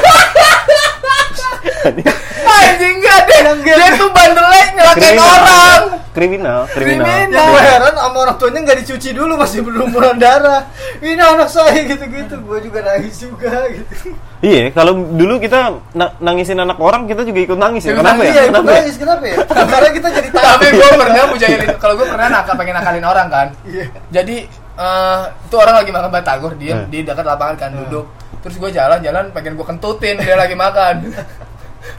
[2.50, 3.40] Anjing enggak deh.
[3.40, 3.78] Yang gede.
[3.78, 5.82] Dia tuh bandelnya nyelakain orang.
[6.10, 7.06] Kriminal, kriminal.
[7.06, 7.48] Kriminal.
[7.48, 10.68] gue heran sama orang tuanya nggak dicuci dulu masih berlumuran darah
[11.00, 16.58] ini anak saya gitu-gitu gue juga nangis juga gitu Iya, kalau dulu kita na- nangisin
[16.58, 17.94] anak orang, kita juga ikut nangis ya.
[17.94, 18.32] Kenapa nangis, ya?
[18.32, 18.76] iya ikut Kenapa ya?
[18.76, 21.76] nangis kenapa ya karena kita jadi Tapi takut gue pernah itu.
[21.78, 23.48] Kalau gue pernah nakal pengen nakalin orang kan.
[23.64, 23.86] Iya.
[24.10, 24.36] Jadi
[24.76, 26.88] eh itu orang lagi makan batagor dia Hmm.
[26.88, 28.06] di dekat lapangan kan duduk.
[28.40, 30.96] Terus gue jalan-jalan pengen gue kentutin dia lagi makan.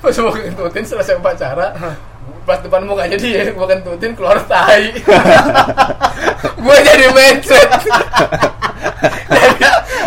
[0.01, 1.77] Pas gue kentutin selesai upacara,
[2.49, 4.97] pas depan mukanya dia gue kentutin keluar tai.
[6.65, 7.69] gue jadi mindset.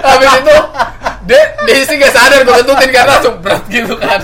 [0.03, 0.55] habis itu
[1.23, 4.19] dia dia sih gak sadar gue kentutin karena langsung berat gitu kan.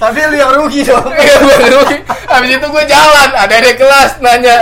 [0.00, 1.98] tapi lu yang rugi dong Iya gue rugi.
[2.26, 4.56] Habis itu gue jalan, ada adik kelas nanya,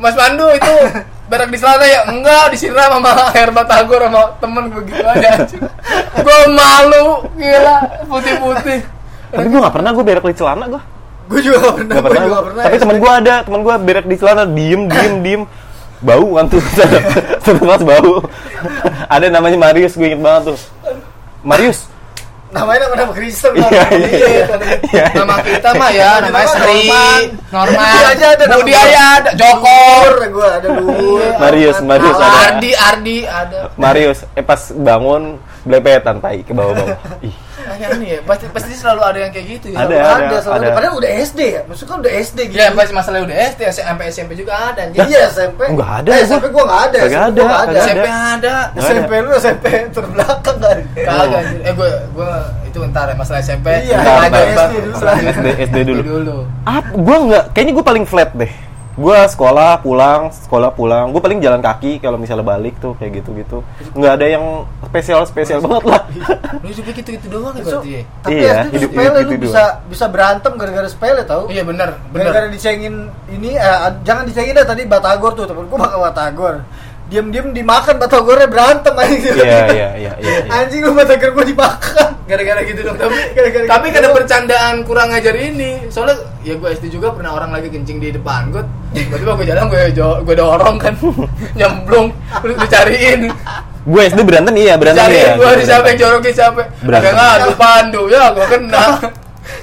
[0.00, 0.74] Mas Pandu itu
[1.28, 2.00] berak di celana ya?
[2.08, 5.44] Enggak, disiram sama air batagor sama temen gue gitu aja.
[6.16, 7.76] gue malu, gila,
[8.08, 8.97] putih-putih.
[9.28, 10.82] Tapi gue gak pernah gue berak di celana gue.
[11.28, 12.22] gue juga gak pernah Gak gue pernah.
[12.22, 12.42] juga gua.
[12.42, 15.42] pernah Tapi temen gue ada, temen gue berak di celana diem, diem, diem.
[15.98, 16.62] Bau kan tuh,
[17.42, 18.22] satu kelas bau.
[19.14, 20.58] ada namanya Marius, gue inget banget tuh.
[21.42, 21.90] Marius.
[22.48, 24.28] namanya nama nama Kristen Iya, nama iya, dia.
[24.88, 25.04] iya.
[25.12, 27.20] Nama kita mah ya, namanya Nama Sri, Norman.
[27.68, 32.38] Budi aja ada Budi aja ada, Jokor, gue ada Luhur Marius, Marius ada.
[32.48, 33.58] Ardi, Ardi ada.
[33.76, 36.96] Marius, eh pas bangun belepetan tai ke bawah-bawah.
[37.28, 37.36] Ih,
[37.98, 39.76] Ya, pasti pasti selalu ada yang kayak gitu ya.
[39.84, 40.72] Ada, ada, ada, selalu ada.
[40.72, 44.04] padahal udah SD ya maksudnya kan udah SD gitu Ya, pasti masalah udah SD, sampai
[44.08, 45.00] SMP juga ada anjing.
[45.04, 46.26] iya SMP Enggak ada, eh, gua.
[46.26, 48.52] SMP gue gak ada SMP ada, gua nggak kagak SMP ada.
[48.72, 48.80] ada.
[48.80, 51.60] SMP lu SMP terbelakang kan Kagak anjir.
[51.62, 52.30] Eh gue gue
[52.68, 53.66] itu ntar ya masalah SMP.
[53.84, 53.96] Iya.
[53.98, 54.32] Bang.
[54.32, 54.94] SD dulu.
[55.28, 56.36] SD, SD dulu.
[56.64, 56.90] Apa?
[56.94, 58.52] Gue nggak, kayaknya gue paling flat deh.
[58.98, 61.14] Gue sekolah pulang, sekolah pulang.
[61.14, 63.62] Gue paling jalan kaki kalau misalnya balik tuh kayak gitu-gitu.
[63.94, 64.44] Nggak ada yang
[64.84, 66.02] spesial spesial banget lah.
[66.62, 68.02] Lu hidupnya gitu-gitu doang ya So, berarti ya?
[68.18, 71.62] tapi Iya, SD hidup- sepele hidup lu gitu bisa bisa berantem gara-gara sepele tau Iya
[71.62, 72.94] benar, gara-gara dicengin
[73.28, 76.54] ini eh, jangan dicengin dah tadi batagor tuh temen gue makan batagor
[77.08, 80.12] diam-diam dimakan batagornya berantem anjing Iya, iya, iya, iya.
[80.20, 80.38] iya.
[80.46, 83.00] anjing lu batagor gue dimakan Gara-gara gitu dong.
[83.00, 84.16] Tapi Gara-gara tapi gitu kada doang.
[84.20, 85.88] bercandaan kurang ajar ini.
[85.88, 88.60] Soalnya ya gue SD juga pernah orang lagi kencing di depan gue.
[88.92, 90.92] Tiba-tiba gue jalan gue gue dorong kan.
[91.58, 92.12] Nyemplung,
[92.44, 93.32] lu dicariin.
[93.88, 95.32] Gue SD berantem iya, berantem Cariin iya.
[95.32, 96.00] gue Gua di siapa yang berantem.
[96.04, 96.60] jorokin siapa.
[96.84, 97.08] Berantem.
[97.08, 98.84] Ada ngadu pandu ya gue kena.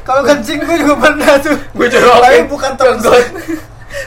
[0.02, 2.22] kalau kencing gue juga pernah tuh Gue jorokin.
[2.26, 3.26] tapi bukan temen Jenggot.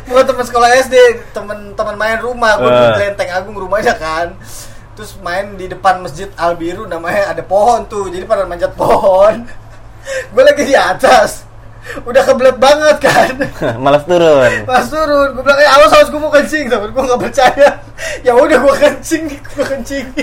[0.06, 0.94] Bukan teman sekolah SD
[1.32, 2.60] temen-temen main rumah.
[2.60, 2.76] Gue Eh.
[2.76, 4.36] di Lenteng Agung rumahnya kan.
[4.92, 8.12] Terus main di depan masjid Al Biru namanya ada pohon tuh.
[8.12, 9.48] Jadi pada manjat pohon.
[10.32, 11.47] Gue lagi di atas
[12.04, 13.32] udah kebelet banget kan
[13.84, 14.52] Malas turun.
[14.64, 17.68] pas turun gue bilang eh awas awas gue mau kencing tapi gue nggak percaya
[18.20, 20.06] ya udah gue kencing gue kencing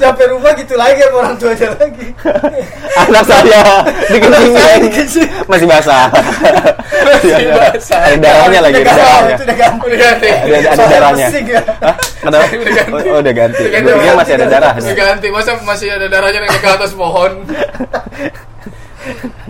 [0.00, 2.06] sampai rumah gitu lagi sama orang tuanya lagi
[3.00, 3.64] Anak saya
[4.10, 4.80] dikencingin.
[4.90, 5.28] dikencing.
[5.46, 6.10] Masih basah.
[7.06, 8.00] Masih basah.
[8.02, 9.30] Ada darahnya lagi, ada ganti, darahnya.
[9.30, 10.28] itu udah ganti.
[10.30, 11.26] Ada ada darahnya.
[11.30, 11.62] ya.
[12.20, 12.44] Kenapa?
[12.50, 12.90] Ganti.
[12.90, 13.62] Oh, oh, udah ganti.
[13.70, 14.92] Udah masih ada Udah darahnya.
[14.92, 17.32] ganti, masa masih ada darahnya yang ke atas pohon.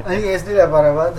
[0.07, 1.15] Anjing SD udah parah banget.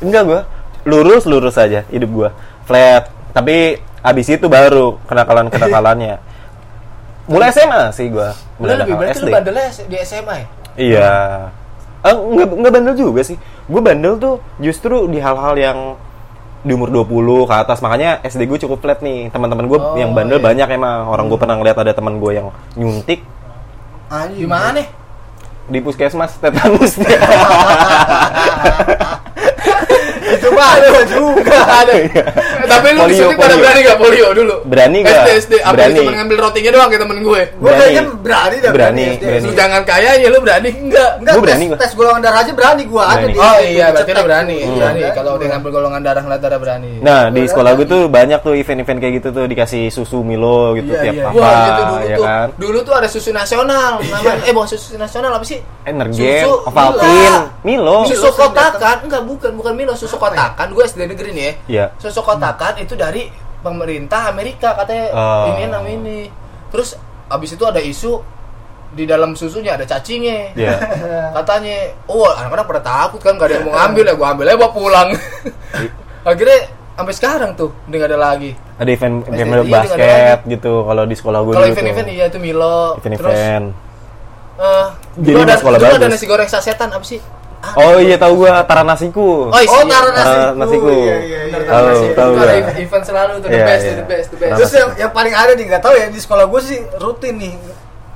[0.00, 0.40] Enggak gue
[0.80, 2.28] lurus lurus aja hidup gue
[2.64, 3.08] flat.
[3.30, 6.16] Tapi abis itu baru kenakalan kenakalannya
[7.28, 8.26] mulai SMA sih gue
[8.58, 10.46] Lu lebih berarti lu bandelnya di SMA ya?
[10.74, 11.12] iya.
[12.00, 13.36] Eh, nggak nggak bandel juga sih.
[13.68, 15.78] Gue bandel tuh justru di hal-hal yang
[16.64, 17.84] di umur 20 ke atas.
[17.84, 19.28] Makanya SD gue cukup flat nih.
[19.28, 20.46] Teman-teman gue Oh, yang bandel iya.
[20.48, 21.06] banyak emang.
[21.12, 23.20] Orang gue pernah ngeliat ada teman gue yang nyuntik.
[24.08, 24.48] Anjing.
[24.48, 24.86] Gimana nih?
[25.68, 26.96] Di puskesmas tetanus
[30.62, 31.94] ada juga ada.
[32.62, 34.54] Tapi lu Polio, pada berani gak polio dulu?
[34.64, 35.10] Berani gak?
[35.10, 35.52] SD, SD.
[35.60, 35.98] Apa Berani.
[35.98, 37.42] cuma ngambil rotinya doang kayak temen gue?
[37.42, 37.80] gue Berani.
[37.80, 39.42] kayaknya berani dah Berani, berani.
[39.42, 41.10] Lu jangan kaya ya lu berani enggak?
[41.18, 44.10] Enggak, Gua berani tes, tes golongan darah aja berani gua ada di Oh iya, berarti
[44.10, 44.56] lu berani.
[44.58, 44.76] tuh.
[44.76, 45.00] Berani.
[45.00, 45.40] Iya, Kalau gua.
[45.40, 46.92] dia ngambil golongan darah ngeliat darah berani.
[47.00, 50.90] Nah, di sekolah gue tuh banyak tuh event-event kayak gitu tuh dikasih susu Milo gitu
[50.90, 51.24] Iya, tiap iya.
[51.26, 52.24] apa, Wah gitu dulu ya tuh.
[52.24, 52.46] kan?
[52.56, 53.92] Dulu tuh ada susu nasional.
[54.00, 55.58] Namanya eh bukan susu nasional apa sih?
[55.82, 57.96] Energen, Susu Ovaltine, Milo.
[57.98, 57.98] Milo.
[58.06, 58.96] Susu kotakan?
[59.02, 60.49] Enggak, bukan, bukan Milo, susu kotakan.
[60.56, 61.52] Gue SD negeri nih ya.
[61.66, 61.84] Iya.
[61.96, 63.28] Susu kotakan itu dari
[63.60, 65.44] pemerintah Amerika katanya Oh.
[65.50, 66.20] ini nama ini.
[66.68, 66.94] Terus
[67.26, 68.18] abis itu ada isu
[68.90, 70.50] di dalam susunya ada cacingnya.
[70.52, 70.74] Iya.
[71.36, 74.56] Katanya, oh anak-anak pada takut kan gak ada yang mau ngambil ya, gue ambil aja
[74.56, 75.08] bawa pulang.
[76.26, 76.58] Akhirnya
[76.92, 78.50] sampai sekarang tuh udah gak ada lagi.
[78.76, 82.14] Ada event SD, event iya, basket gitu kalau di sekolah gue Kalau dulu event-event tuh.
[82.14, 82.78] iya itu Milo.
[82.92, 83.64] Terus Event-event.
[84.58, 84.86] eh
[85.16, 86.12] Jadi ada, sekolah dulu ada bagus.
[86.12, 87.20] nasi goreng sasetan apa sih?
[87.60, 89.48] Ah, Oh iya tahu gua taranasiku.
[89.48, 89.68] Oh, isi.
[89.68, 90.56] Oh, taruh Taruh nasiku.
[90.56, 90.88] nasiku.
[90.88, 91.38] Iya, iya, iya.
[91.46, 91.84] Bener, Tahu,
[92.16, 92.72] tahu Itu ada gua.
[92.74, 93.92] event selalu tuh the Iya, best, iya.
[93.92, 94.52] the best, the best.
[94.56, 97.52] Terus yang, yang paling ada nih nggak tahu ya di sekolah gue sih rutin nih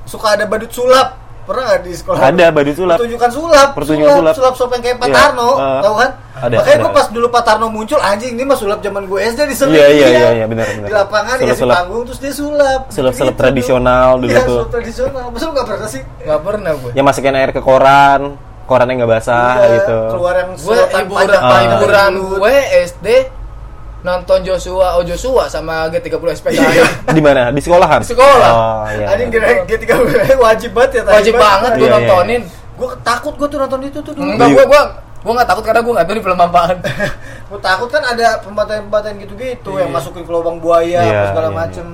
[0.03, 1.09] suka ada badut sulap.
[1.45, 2.19] Pernah nggak di sekolah?
[2.19, 2.97] Ada badut sulap.
[2.97, 3.69] Pertunjukan sulap.
[3.77, 4.33] Pertunjukan sulap.
[4.33, 6.09] Sulap sulap yang kayak Pak Iya, Tarno, eh, tahu kan?
[6.35, 9.39] ada, Makanya gue pas dulu Pak Tarno muncul anjing ini mah sulap zaman gue SD
[9.43, 9.53] di.
[9.53, 10.87] Iya, iya, iya, iya, benar, benar.
[10.89, 11.75] Di lapangan dikasih Sulap-sulap.
[11.77, 12.81] panggung terus dia sulap.
[12.89, 14.19] Sulap-sulap Gitu, tradisional tuh.
[14.19, 14.57] dulu Iya, tuh.
[14.57, 15.25] sulap tradisional.
[15.29, 16.01] Masa lu nggak pernah sih?
[16.19, 16.91] Gak pernah gue.
[16.91, 18.21] Yang masukin air ke koran,
[18.65, 19.97] korannya nggak basah Iya, gitu.
[20.13, 21.03] Keluar yang Gue sedotan
[21.65, 23.07] hiburan, gue SD
[24.01, 26.77] nonton Joshua, oh Joshua sama G30 SPKI.
[27.09, 27.49] Di mana?
[27.49, 28.05] Di sekolahan?
[28.05, 28.49] Di sekolah.
[28.53, 29.05] Oh, iya.
[29.09, 29.85] Anjing kira G3
[30.45, 31.95] wajib banget ya Wajib banget gue Iya, iya.
[31.97, 32.41] nontonin.
[32.75, 34.29] Gue takut gue tuh nonton itu tuh dulu.
[34.29, 34.81] Enggak, gue gue
[35.25, 36.77] gue nggak takut karena gue nggak tahu ini film apaan.
[37.49, 39.85] Gue takut kan ada pembantaian-pembantaian gitu-gitu Iya.
[39.85, 41.85] yang masukin ke lubang buaya Iya, apa segala iya, macem.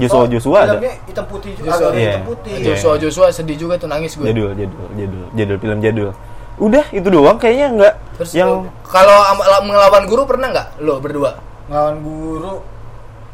[0.00, 0.76] Joshua Oh, Joshua ada.
[0.80, 2.10] hitam putih juga, Joshua, agak iya.
[2.10, 2.52] hitam putih.
[2.52, 2.66] Iya.
[2.72, 4.26] Joshua Joshua sedih juga tuh nangis gue.
[4.26, 6.10] Jadul, jadul, jadul, jadul film jadul.
[6.56, 9.16] Udah itu doang kayaknya nggak Terus yang lu- kalau
[9.62, 11.30] ngelawan guru pernah nggak lo berdua?
[11.68, 12.54] Ngelawan guru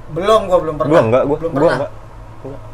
[0.06, 0.90] belum gua belum pernah.
[0.92, 1.76] gua enggak, gua belum gua pernah.
[1.76, 1.92] enggak.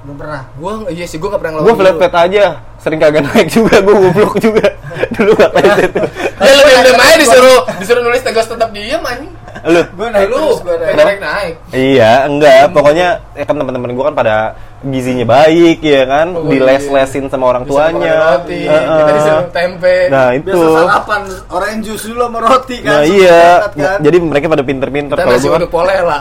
[0.04, 0.42] Belum pernah.
[0.52, 1.64] Gue iya sih gue nggak pernah ngelawan.
[1.64, 1.80] Gua guru.
[1.80, 2.44] flat flat aja,
[2.76, 4.66] sering kagak naik juga, gua goblok juga.
[5.16, 6.00] Dulu nggak kayak itu.
[6.36, 9.32] Ya lebih lebih aja disuruh disuruh nulis tegas tetap diem anjing.
[9.62, 9.82] Lu?
[9.94, 10.94] Gua naik lu gua naik.
[10.96, 11.54] naik naik.
[11.70, 12.72] Iya, enggak.
[12.72, 14.36] Pokoknya ya kan teman-teman gua kan pada
[14.82, 18.42] gizinya baik ya kan, Oh, diles-lesin sama orang tuanya.
[18.42, 18.98] roti, Heeh.
[18.98, 19.96] kita disuruh tempe.
[20.10, 20.50] Nah, itu.
[20.50, 21.22] Biasa sarapan
[21.54, 22.90] orange juice dulu sama roti kan.
[22.90, 23.42] Nah, iya.
[23.70, 23.98] kan.
[24.02, 26.20] Jadi mereka pada pinter-pinter kita kalau gua kan uduk polela.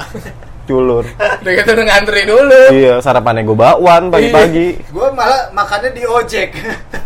[0.62, 1.04] culun.
[1.42, 2.62] Udah gitu udah ngantri dulu.
[2.70, 4.68] Iya, sarapannya gua bakwan pagi-pagi.
[4.94, 6.50] Gua malah makannya di ojek.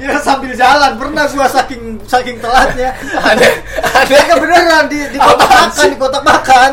[0.00, 2.96] ya sambil jalan pernah gua saking saking telatnya.
[3.20, 3.46] Ada
[3.82, 5.90] ada Mereka beneran di, di kotak Apaan makan, sih?
[5.92, 6.70] di kotak makan.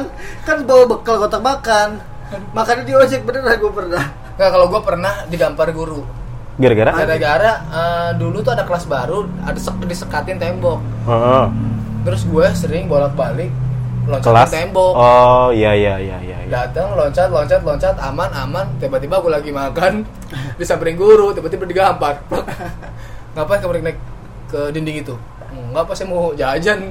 [0.48, 1.90] Kan bawa bekal kotak makan.
[2.54, 4.06] Makannya di ojek beneran gua pernah.
[4.40, 6.08] Nggak kalau gue pernah digampar guru.
[6.56, 6.92] Gara-gara?
[6.96, 10.80] Gara-gara eh, dulu tuh ada kelas baru, ada sek disekatin tembok.
[11.08, 11.46] Heeh.
[12.08, 13.52] Terus gue sering bolak-balik
[14.10, 14.50] loncat Kelas.
[14.50, 14.93] tembok.
[14.98, 16.38] Oh, iya iya iya iya.
[16.43, 16.50] iya.
[16.50, 20.04] Datang loncat loncat loncat aman aman tiba-tiba gue lagi makan
[20.58, 22.26] disamperin guru tiba-tiba digampar
[23.38, 23.98] ngapain kamu naik
[24.50, 25.13] ke dinding itu
[25.70, 26.90] Enggak apa saya mau jajan.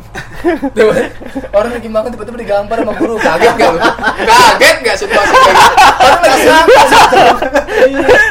[1.50, 3.18] Orang lagi makan tiba-tiba digampar sama guru.
[3.18, 3.80] Kaget gak lu?
[4.22, 5.74] Kaget gak situasi kayak gitu?
[5.98, 6.78] Orang lagi makan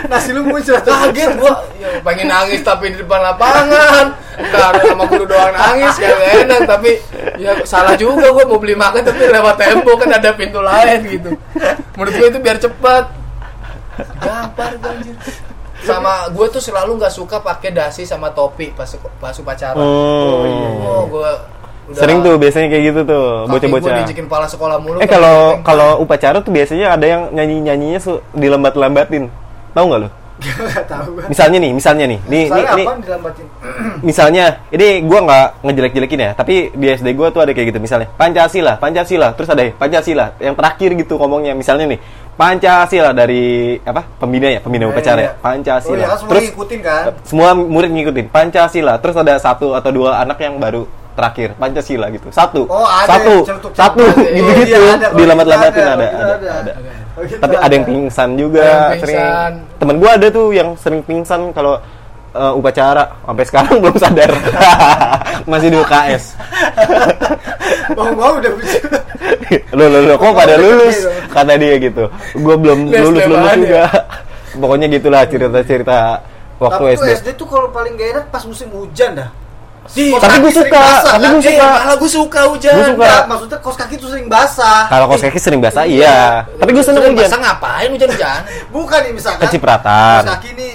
[0.08, 0.80] Nasi lu muncul.
[0.80, 4.16] Kaget gua ya, pengen nangis tapi di depan lapangan.
[4.40, 6.64] Ntar sama guru doang nangis gak enak.
[6.64, 6.92] Tapi
[7.36, 11.36] ya salah juga gua mau beli makan tapi lewat tembok kan ada pintu lain gitu.
[12.00, 13.12] Menurut gua itu biar cepat.
[14.24, 15.16] Gampar gua anjir
[15.86, 18.90] sama gue tuh selalu nggak suka pakai dasi sama topi pas
[19.22, 19.78] pas upacara.
[19.78, 20.82] Hmm.
[20.82, 21.32] Oh, gue
[21.88, 23.96] udah Sering tuh biasanya kayak gitu tuh, bocah-bocah.
[24.04, 25.00] dijikin kepala sekolah mulu.
[25.00, 29.32] Eh kan kalau kalau upacara tuh biasanya ada yang nyanyi-nyanyinya su- dilambat-lambatin.
[29.72, 30.10] Tahu nggak lu?
[30.70, 31.26] Gak tahu gua.
[31.34, 32.20] Misalnya nih, misalnya nih.
[32.30, 33.46] Nih, nih, Soalnya nih dilambatin?
[34.10, 38.06] misalnya ini gua nggak ngejelek-jelekin ya, tapi di SD gua tuh ada kayak gitu misalnya.
[38.14, 40.38] Pancasila, Pancasila, terus ada Pancasila.
[40.38, 42.00] Yang terakhir gitu ngomongnya misalnya nih.
[42.38, 44.06] Pancasila dari apa?
[44.22, 45.28] Pembina ya, pembina Iya, upacara iya.
[45.28, 45.32] ya.
[45.42, 45.90] Pancasila.
[45.90, 47.02] Oh, iya semua terus ngikutin kan?
[47.26, 48.94] semua murid ngikutin Pancasila.
[49.02, 50.86] Terus ada satu atau dua anak yang baru
[51.18, 52.30] terakhir Pancasila gitu.
[52.30, 52.70] Satu.
[52.70, 53.34] Oh, ada satu.
[53.42, 53.72] celutuk-celutuk.
[53.74, 54.78] Satu Iya, gitu-gitu.
[54.78, 55.06] iya, ada.
[55.10, 56.72] Kalau Dilambat-lambatin ada, ada, ada, ada.
[56.78, 56.92] ada.
[57.18, 57.90] Oh, gitu Tapi ada yang ada.
[57.90, 59.18] pingsan juga, Ada yang sering.
[59.18, 59.52] pingsan.
[59.82, 61.74] Temen gua ada tuh yang sering pingsan kalau
[62.30, 64.32] eh, upacara sampai sekarang belum sadar.
[65.50, 66.24] Masih di UKS.
[67.94, 68.78] Mau-mau udah bisa.
[69.72, 71.10] lo lo lo kok pada Oh, lulus gitu.
[71.30, 72.04] kata dia gitu.
[72.38, 73.84] Gua belum lulus lulus lebaran juga.
[74.54, 75.98] Pokoknya gitulah cerita-cerita
[76.58, 77.10] waktu Tapi SD.
[77.16, 79.30] SD tuh kalau paling gak enak pas musim hujan dah.
[79.88, 81.32] Di- Kos Tapi sering suka, basah, tapi kan?
[81.32, 81.68] gua Eh, suka.
[81.80, 82.74] malah gue suka hujan.
[82.74, 82.92] Gua suka.
[82.98, 84.80] Enggak, maksudnya kos kaki tuh sering basah.
[84.90, 87.16] Kalau kos kaki sering basah iya, tapi gue seneng hujan.
[87.18, 88.40] basah ngapain hujan-hujan?
[88.68, 89.42] Bukan nih misalkan.
[89.48, 90.20] Kecipratan.
[90.20, 90.74] Kos kaki nih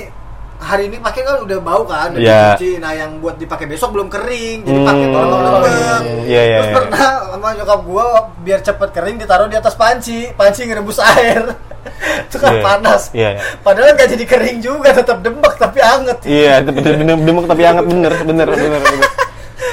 [0.62, 2.40] hari ini pakai kan udah bau kan, udah Iya.
[2.55, 2.79] dicuci.
[2.79, 4.87] Nah, yang buat dipakai besok belum kering, jadi Hmm.
[4.87, 6.03] pakai tolong lembek.
[6.22, 6.77] Iya, iya, Terus iya.
[6.79, 8.05] pernah sama nyokap gua
[8.38, 11.42] biar cepet kering ditaruh di atas panci, panci ngerebus air.
[12.31, 12.62] Itu kan Iya.
[12.62, 13.03] panas.
[13.11, 13.40] Iya, iya.
[13.59, 16.18] Padahal nggak jadi kering juga, tetap dembek tapi anget.
[16.22, 19.09] Iya, itu bener bener demuk tapi hangat bener, bener, bener, bener.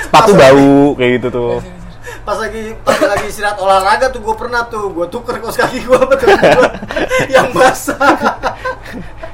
[0.03, 1.55] Sepatu bau kayak gitu tuh.
[2.19, 5.99] Pas lagi pas lagi istirahat olahraga tuh gue pernah tuh gue tuker kaos kaki gue
[6.03, 6.65] betul gua
[7.33, 7.97] yang basah.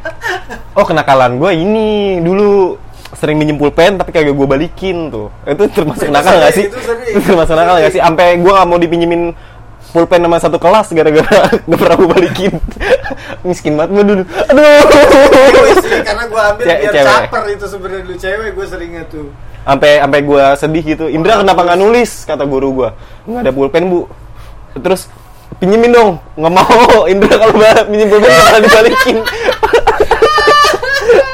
[0.76, 1.88] Oh, kenakalan gue ini
[2.20, 2.76] dulu
[3.12, 5.32] sering minjem pulpen tapi kagak gue balikin tuh.
[5.44, 6.68] Itu termasuk nakal gak sih?
[6.68, 6.76] itu.
[7.10, 8.00] Itu termasuk nakal gak sih?
[8.00, 9.32] Sampai gue gak mau dipinjemin
[9.90, 12.54] pulpen sama satu kelas gara-gara gak pernah gue balikin.
[13.48, 14.24] Miskin banget gue dulu.
[14.26, 14.66] Aduh.
[15.80, 17.08] Sih, karena gue ambil Ce- biar cewek.
[17.08, 19.28] caper itu sebenarnya dulu cewek gue seringnya tuh.
[19.64, 22.90] sampai sampai gue sedih gitu Indra kenapa nggak nulis kata guru gue
[23.26, 24.06] nggak ada pulpen bu
[24.78, 25.10] terus
[25.58, 26.70] pinjemin dong nggak mau
[27.08, 27.54] Indra kalau
[27.88, 29.18] pinjem pulpen nggak dibalikin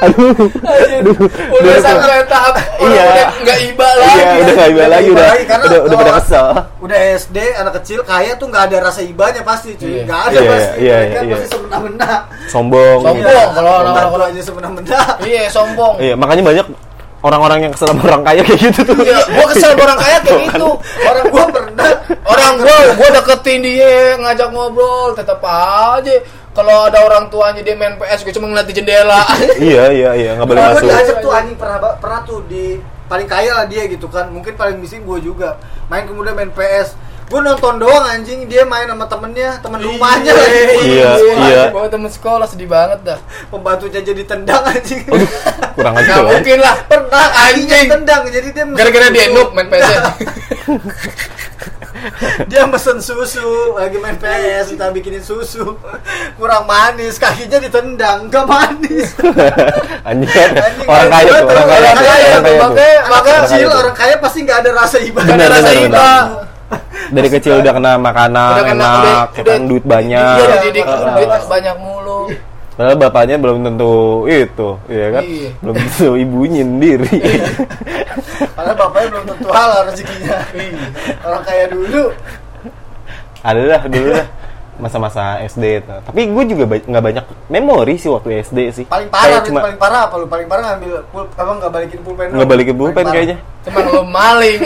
[0.02, 0.34] aduh
[0.92, 1.16] aduh
[1.52, 1.80] Udah Aduh.
[1.80, 3.02] sampai tahap Iya.
[3.04, 4.12] udah nggak iba lagi.
[4.12, 5.26] iya udah nggak iba lagi udah
[5.62, 6.46] udah udah pada kesel
[6.78, 10.02] Udah SD anak kecil kaya tuh nggak ada rasa ibanya pasti cuy, Iya.
[10.04, 10.74] nggak ada Iya, pasti.
[10.78, 11.32] iya, Mereka iya.
[11.32, 12.10] pasti semena-mena.
[12.44, 13.16] sombong Sombong.
[13.22, 14.98] Iya, kalau orang- pembantu orang- aja semena-mena.
[15.22, 15.94] Iya, sombong.
[15.98, 16.66] iya makanya banyak
[17.22, 20.16] orang-orang yang kesel sama orang kaya kayak gitu tuh Iya, gua kesel sama orang kaya
[20.20, 20.68] kayak gitu.
[21.00, 21.90] Orang gue pernah
[22.22, 26.14] Orang gua gua deketin dia, ngajak ngobrol, tetap aja
[26.52, 29.24] kalau ada orang tuanya dia main PS, gue cuma ngeliat di jendela.
[29.72, 30.88] iya iya iya nggak boleh gue masuk.
[30.88, 31.56] diajak tuh anjing.
[31.56, 32.76] Pernah pernah tuh di
[33.08, 34.28] paling kaya lah dia gitu kan.
[34.28, 35.56] Mungkin paling miskin gue juga.
[35.88, 36.92] Main kemudian main PS.
[37.32, 38.44] Gue nonton doang anjing.
[38.52, 40.60] Dia main sama temennya temen rumahnya lagi.
[40.92, 41.10] Iya,
[41.48, 41.62] iya.
[41.72, 43.18] Bawa temen sekolah sedih banget dah.
[43.48, 45.08] pembantunya jadi tendang anjing.
[45.08, 45.28] Aduh,
[45.72, 46.76] kurang aja Nggak mungkin lah.
[46.84, 47.86] pernah anjing.
[47.88, 50.04] Tendang jadi dia Gara-gara dia noob main PS.
[52.50, 55.76] dia mesen susu lagi main PS kita bikinin susu.
[56.34, 59.14] Kurang manis kakinya ditendang gak manis.
[60.08, 60.50] Anjing.
[60.84, 63.80] Orang kaya tuh orang kaya Orang kaya makanya- kecil kaya tuh.
[63.80, 66.08] orang kaya pasti nggak ada rasa ibadah Bener, Ada rasa iba.
[67.08, 70.36] dari kecil udah kena makanan Udah kena- enak udah- udah- duit banyak.
[70.38, 72.20] Iya, dididik duit banyak mulu.
[72.72, 73.92] Padahal bapaknya belum tentu
[74.24, 75.22] itu, ya kan?
[75.22, 75.50] Iya.
[75.60, 77.10] Belum tentu ibunya sendiri.
[78.56, 80.36] karena bapaknya belum tentu halal rezekinya
[81.22, 82.04] orang kaya dulu
[83.42, 84.26] Ada dah dulu dah
[84.72, 85.94] masa-masa SD itu.
[86.00, 88.84] Tapi gue juga ba- nggak banyak memori sih waktu SD sih.
[88.88, 92.00] paling parah Kayak cuma paling parah apa lu paling parah ngambil pul apa nggak balikin
[92.02, 93.36] pulpen nggak balikin pulpen kayaknya.
[93.62, 94.58] Cuman lo maling.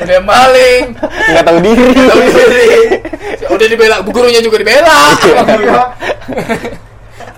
[0.00, 0.82] Udah maling.
[1.28, 1.86] Nggak tahu diri.
[1.92, 2.68] Tahu diri.
[3.48, 4.96] Udah dibela, gurunya juga dibela.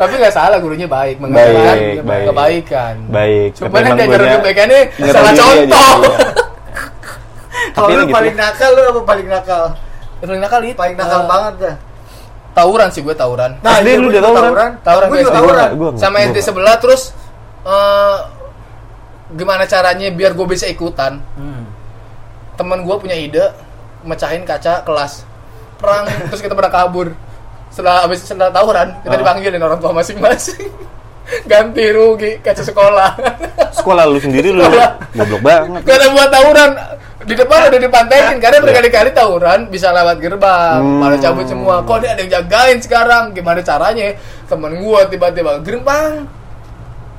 [0.01, 1.77] Tapi nggak salah gurunya baik, mengajarkan
[2.09, 2.25] baik.
[2.33, 2.95] kebaikan.
[3.13, 3.49] Baik.
[3.53, 4.81] Cuma tapi kan emang dia cara guanya kebaikannya
[5.13, 5.97] salah contoh.
[7.71, 8.15] Kalau Tapi lu gitu.
[8.17, 9.65] paling nakal lu apa paling nakal
[10.21, 10.77] Paling nakal itu.
[10.77, 11.77] paling nakal eh, banget dah
[12.51, 13.63] Tawuran sih gue tawuran.
[13.63, 14.71] SD iya, lu udah tawuran?
[14.83, 17.15] Tawuran gue juga tawuran Sama SD sebelah terus
[17.63, 18.19] eh
[19.31, 21.23] gimana caranya biar gue bisa ikutan?
[21.39, 21.63] Hmm.
[22.59, 23.55] Temen gue punya ide
[24.03, 25.23] mecahin kaca kelas
[25.79, 27.15] perang terus kita pada kabur.
[27.71, 29.19] Setelah habis setelah tawuran kita Ah.
[29.19, 30.71] dipanggilin orang tua masing-masing.
[31.51, 33.11] Ganti rugi kaca sekolah.
[33.71, 34.67] Sekolah lu sendiri lu
[35.15, 35.83] goblok banget.
[35.87, 36.71] Karena buat tawuran
[37.21, 40.99] di depan udah dipantekin karena berkali-kali tawuran bisa lewat gerbang, Hmm.
[40.99, 41.79] pada cabut semua.
[41.81, 43.31] Kok dia ada yang jagain sekarang?
[43.31, 44.17] Gimana caranya?
[44.45, 46.27] Temen gua tiba-tiba gerbang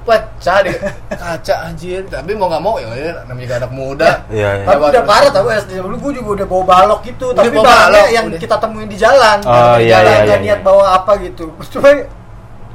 [0.05, 0.77] pecah deh.
[1.21, 2.01] Kaca anjir.
[2.09, 4.11] Tapi mau nggak mau ya ya, namanya juga anak muda.
[4.27, 4.65] Iya, iya.
[4.65, 7.25] tapi Lewat udah parah tau SD dulu gue juga udah bawa balok gitu.
[7.31, 8.39] Udah tapi bawa balok, yang udah.
[8.41, 9.37] kita temuin di jalan.
[9.45, 10.65] Oh, di iya, jalan, iya, nggak iya, niat iya.
[10.65, 11.43] bawa apa gitu.
[11.73, 11.89] Cuma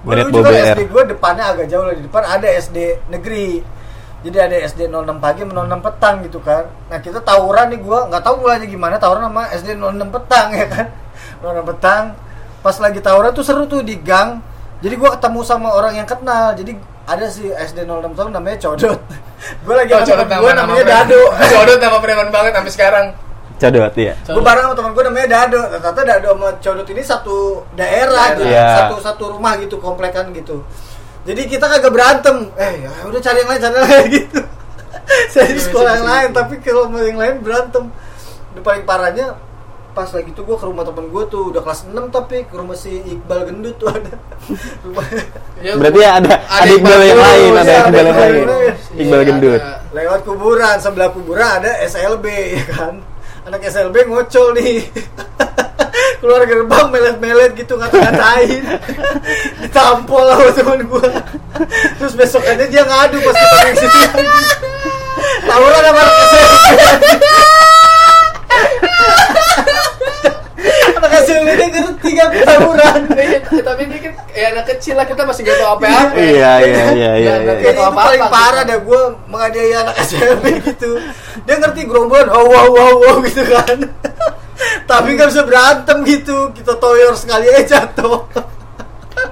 [0.07, 0.51] dulu juga.
[0.75, 2.79] SD gue depannya agak jauh lah di depan ada SD
[3.11, 3.49] negeri.
[4.27, 6.65] Jadi ada SD 06 pagi sama 06 petang gitu kan.
[6.91, 10.67] Nah kita tawuran nih gue nggak tahu mulanya gimana tawuran sama SD 06 petang ya
[10.67, 10.87] kan?
[11.47, 12.03] 06 petang.
[12.65, 14.43] Pas lagi tawuran tuh seru tuh di gang.
[14.83, 16.59] Jadi gue ketemu sama orang yang kenal.
[16.59, 16.75] Jadi
[17.07, 18.99] ada sih SD 06 tahun namanya Codot.
[19.65, 21.21] Gue lagi Oh, sama Codot temen gue nama- namanya nama Dado.
[21.55, 23.07] Codot nama preman banget sampai sekarang.
[23.57, 24.13] Codot ya.
[24.19, 25.61] gue bareng sama teman gue namanya Dado.
[25.73, 27.37] Ternyata Dado sama Codot ini satu
[27.73, 28.43] daerah gitu.
[28.45, 28.67] Iya.
[28.77, 30.67] satu satu rumah gitu komplekan gitu.
[31.23, 32.51] Jadi kita kagak berantem.
[32.55, 34.41] Eh ya udah cari yang lain cari yang lain gitu.
[35.29, 37.87] Saya di sekolah yang lain tapi kalau mau yang lain berantem.
[38.51, 39.39] Udah paling parahnya
[39.97, 42.77] pas lagi tuh gue ke rumah temen gue tuh udah kelas 6 tapi ke rumah
[42.77, 44.13] si Iqbal gendut tuh ada.
[45.57, 48.35] Ya, Berarti gua- ada ada Iqbal yang lain, ada iya, Iqbal yang lain.
[48.37, 49.63] Iqbal yang Iqbal Iya, gendut.
[49.91, 52.95] lewat kuburan sebelah kuburan ada SLB ya kan?
[53.43, 54.85] Anak SLB ngocol nih.
[56.21, 58.65] Keluar gerbang melet-melet gitu ngata-ngatain.
[59.63, 61.09] Ditampol sama teman gua.
[61.97, 63.99] Terus besokannya dia ngadu pas kita di situ.
[65.49, 66.65] Tawuran sama anak SLB
[70.97, 73.36] anak SLB dia ngerti gak tawuran Iya,
[73.69, 76.19] tapi dia kan ya anak kecil lah kita masih gak tau apa-apa.
[76.19, 77.33] Iya, iya, iya, iya.
[77.43, 77.71] Nggak iya.
[77.73, 78.35] Itu apa-apa paling gitu.
[78.35, 80.91] parah dah gue menganiaya anak SMP gitu.
[81.47, 83.79] Dia ngerti gerombolan, wow wow wow wow gitu kan.
[84.91, 86.51] Tapi nggak bisa berantem gitu.
[86.53, 88.25] Kita toyor sekali aja jatuh.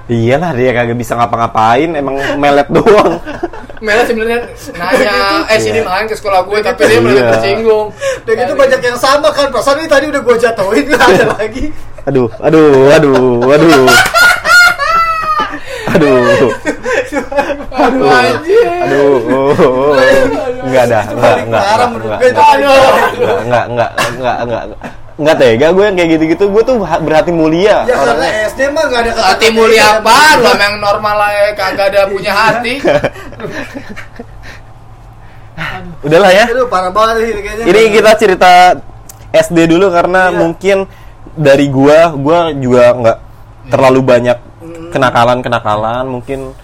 [0.05, 3.17] Iyalah dia kagak bisa ngapa-ngapain, emang melet doang.
[3.81, 4.39] Mela sebenarnya
[4.77, 5.85] nanya, eh sini Iya.
[5.85, 7.25] main ke sekolah gue, tapi dia Iya.
[7.37, 7.87] tersinggung.
[8.25, 9.49] Dan itu banyak yang sama kan.
[9.49, 11.65] Perasaan ini tadi udah gue jatuhin nggak ada lagi.
[12.05, 13.85] Aduh, aduh, aduh, aduh.
[15.95, 16.21] Aduh.
[17.75, 18.09] Aduh.
[18.85, 19.93] Aduh, oh, oh, oh.
[20.65, 21.89] enggak ada, enggak, paling parah.
[21.89, 24.63] enggak, enggak, enggak, enggak, enggak,
[25.15, 27.85] enggak tega gue yang kayak gitu-gitu, gue tuh ha- berhati mulia.
[27.87, 28.27] Ya karena.
[28.53, 30.15] SD mah nggak ada Hati mulia apa?
[30.43, 32.73] Lo yang normal lah kagak ada punya hati.
[36.05, 36.45] Udahlah ya.
[36.51, 37.63] Aduh parah banget ini kayaknya.
[37.65, 38.51] Ini kita cerita
[39.33, 40.37] SD dulu karena Iya.
[40.37, 40.77] mungkin
[41.35, 43.17] dari gua, gua juga nggak
[43.69, 44.89] terlalu banyak Hmm.
[44.89, 46.55] kenakalan-kenakalan, mungkin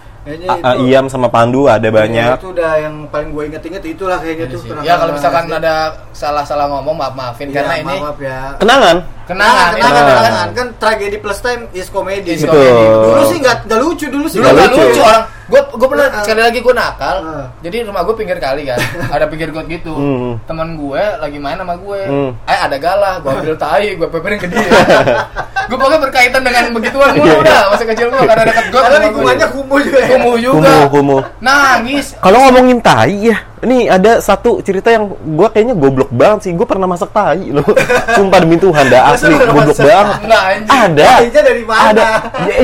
[0.41, 2.35] A- itu- Iam sama Pandu ada banyak.
[2.35, 4.61] Itu udah yang paling gue inget-inget itulah kayaknya tuh.
[4.79, 5.73] Ya kalau misalkan ada
[6.11, 8.39] salah-salah ngomong maaf maafin Iya, karena ini maaf ya.
[8.57, 8.97] Kenangan.
[9.21, 10.03] kenangan, kenangan, ini kenangan.
[10.03, 10.49] kenangan, kenangan.
[10.51, 12.31] kan tragedi plus time is comedy.
[12.31, 12.83] Is comedy.
[12.83, 14.37] Dulu sih nggak nggak lucu dulu sih.
[14.37, 14.81] Dulu Nggak lucu.
[14.85, 15.23] lucu orang.
[15.47, 16.21] Gue gue pernah Nah.
[16.21, 17.15] sekali lagi gue nakal.
[17.21, 17.47] Nah.
[17.59, 18.79] Jadi rumah gue pinggir kali kan.
[19.15, 19.91] Ada pinggir got gitu.
[19.91, 20.33] Hmm.
[20.43, 22.01] Teman gue lagi main sama gue.
[22.03, 22.31] Hmm.
[22.45, 23.19] Eh ada galah.
[23.19, 23.87] Gue ambil tai.
[23.93, 24.63] Gue peperin ke dia.
[25.71, 27.39] gue pokoknya berkaitan dengan begituan Iya, mulu iya.
[27.39, 27.61] udah.
[27.71, 28.83] Masa kecil gue karena dekat got.
[28.83, 29.55] Karena lingkungannya gue.
[29.55, 29.99] kumuh juga.
[30.03, 30.07] ya.
[30.11, 30.55] kumuh juga.
[30.59, 31.21] Kumuh, kumuh.
[31.39, 32.05] Nangis.
[32.19, 35.05] Kalau ngomongin tai ya, ini ada satu cerita yang
[35.37, 36.51] gua kayaknya goblok banget sih.
[36.57, 37.63] Gua pernah masak tai loh.
[38.17, 40.19] Sumpah demi Tuhan, dah asli goblok banget.
[40.65, 41.05] Ada.
[41.29, 41.89] Dari mana?
[41.93, 42.07] Ada.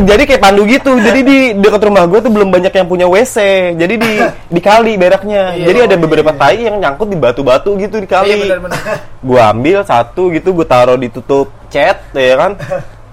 [0.02, 0.98] Jadi kayak pandu gitu.
[1.08, 3.38] Jadi di dekat rumah gue tuh belum banyak yang punya WC.
[3.78, 4.12] Jadi di
[4.58, 5.54] di kali beraknya.
[5.54, 6.40] Iya, Jadi ada beberapa iya.
[6.42, 8.34] tai yang nyangkut di batu-batu gitu di kali.
[8.34, 8.80] Iya benar-benar.
[9.22, 12.58] Gue ambil satu gitu, gue taruh ditutup cat, ya kan.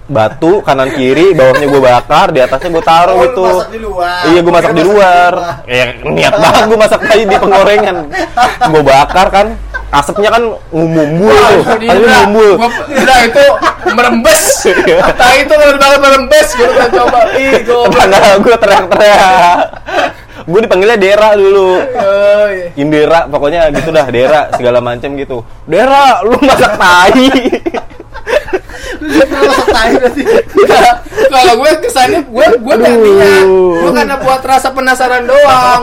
[0.04, 3.40] Batu kanan kiri, bawahnya gue bakar, di atasnya gue taruh Oh, gitu.
[3.40, 4.20] masak di luar.
[4.28, 5.32] Iya, gue masak di masak di luar.
[5.64, 7.96] Ya niat banget gue masak tai di penggorengan.
[8.68, 9.46] Gue bakar kan,
[9.88, 11.32] asapnya kan dia.
[11.56, 11.96] Asapnya
[12.28, 12.52] ngumbul.
[12.92, 13.44] Udah itu
[13.96, 14.44] merembes.
[15.16, 16.48] Tai itu benar banget merembes.
[16.52, 17.20] Gue udah coba.
[17.40, 18.54] Ih, gue.
[18.60, 19.58] Teriak-teriak.
[20.44, 21.80] gue dipanggilnya Dera dulu.
[21.80, 22.68] Oh, iya.
[22.76, 27.32] Indera pokoknya gitu dah Dera segala macam gitu Dera lu masak tai
[28.94, 30.22] Lu dia pernah masak tai berarti.
[31.26, 33.44] Kalau gue kesannya gue gue gak niat.
[33.44, 35.82] Gue karena buat rasa penasaran doang.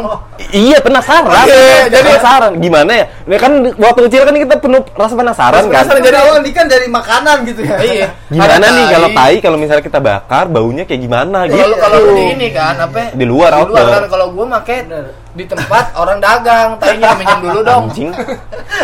[0.52, 1.46] Iya penasaran.
[1.46, 2.52] Iya, jadi jadi- penasaran.
[2.58, 3.06] Gimana ya?
[3.28, 6.66] Ini kan waktu kecil kan kita penuh rasa penasaran kan Penasaran, Jadi Jadi- awal kan
[6.68, 7.78] dari makanan gitu ya.
[7.84, 8.08] iya.
[8.28, 9.36] Gimana Ada nih kalau tai.
[9.40, 11.62] kalau misalnya kita bakar baunya kayak gimana gitu?
[11.62, 14.78] kalau kalau di ini kan apa Di luar, di luar kan kalau gue make
[15.32, 16.76] di tempat orang dagang.
[16.78, 17.88] Tainya minjem dulu dong.
[17.88, 18.12] Anjing.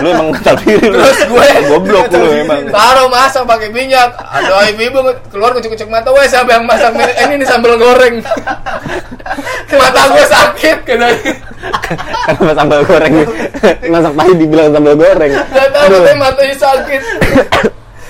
[0.03, 0.97] Lu emang tahu diri lu.
[0.99, 2.61] Terus gue goblok lu emang.
[2.71, 4.15] taruh masak pakai minyak.
[4.15, 4.99] Aduh ibu-ibu
[5.31, 6.09] keluar kucuk-kucuk mata.
[6.15, 8.23] Wes siapa yang masak ini ini nih sambal goreng.
[9.71, 10.77] Mata gue sakit.
[10.87, 11.07] Kena
[12.27, 13.13] kenapa sambal goreng?
[13.91, 15.31] Masak tai dibilang sambal goreng.
[15.51, 17.01] Gak katanya matanya sakit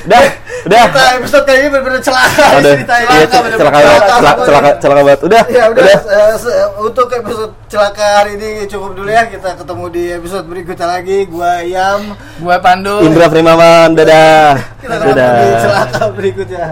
[0.08, 0.22] udah
[0.64, 3.08] udah Kita episode kali ini benar-benar celaka Udah, ceritanya.
[3.08, 5.20] iya, Celaka, celaka Celaka, celaka, celaka, celaka banget.
[5.22, 6.00] Udah, Ya udah, udah.
[6.36, 9.24] se- untuk episode celaka hari ini cukup dulu ya.
[9.26, 11.18] Kita ketemu di episode berikutnya lagi.
[11.26, 12.02] Gua Yam.
[12.38, 14.56] gue pandu Indra Primawan, dadah.
[14.78, 15.60] Kita ketemu di Dadah.
[15.62, 16.66] celaka berikutnya.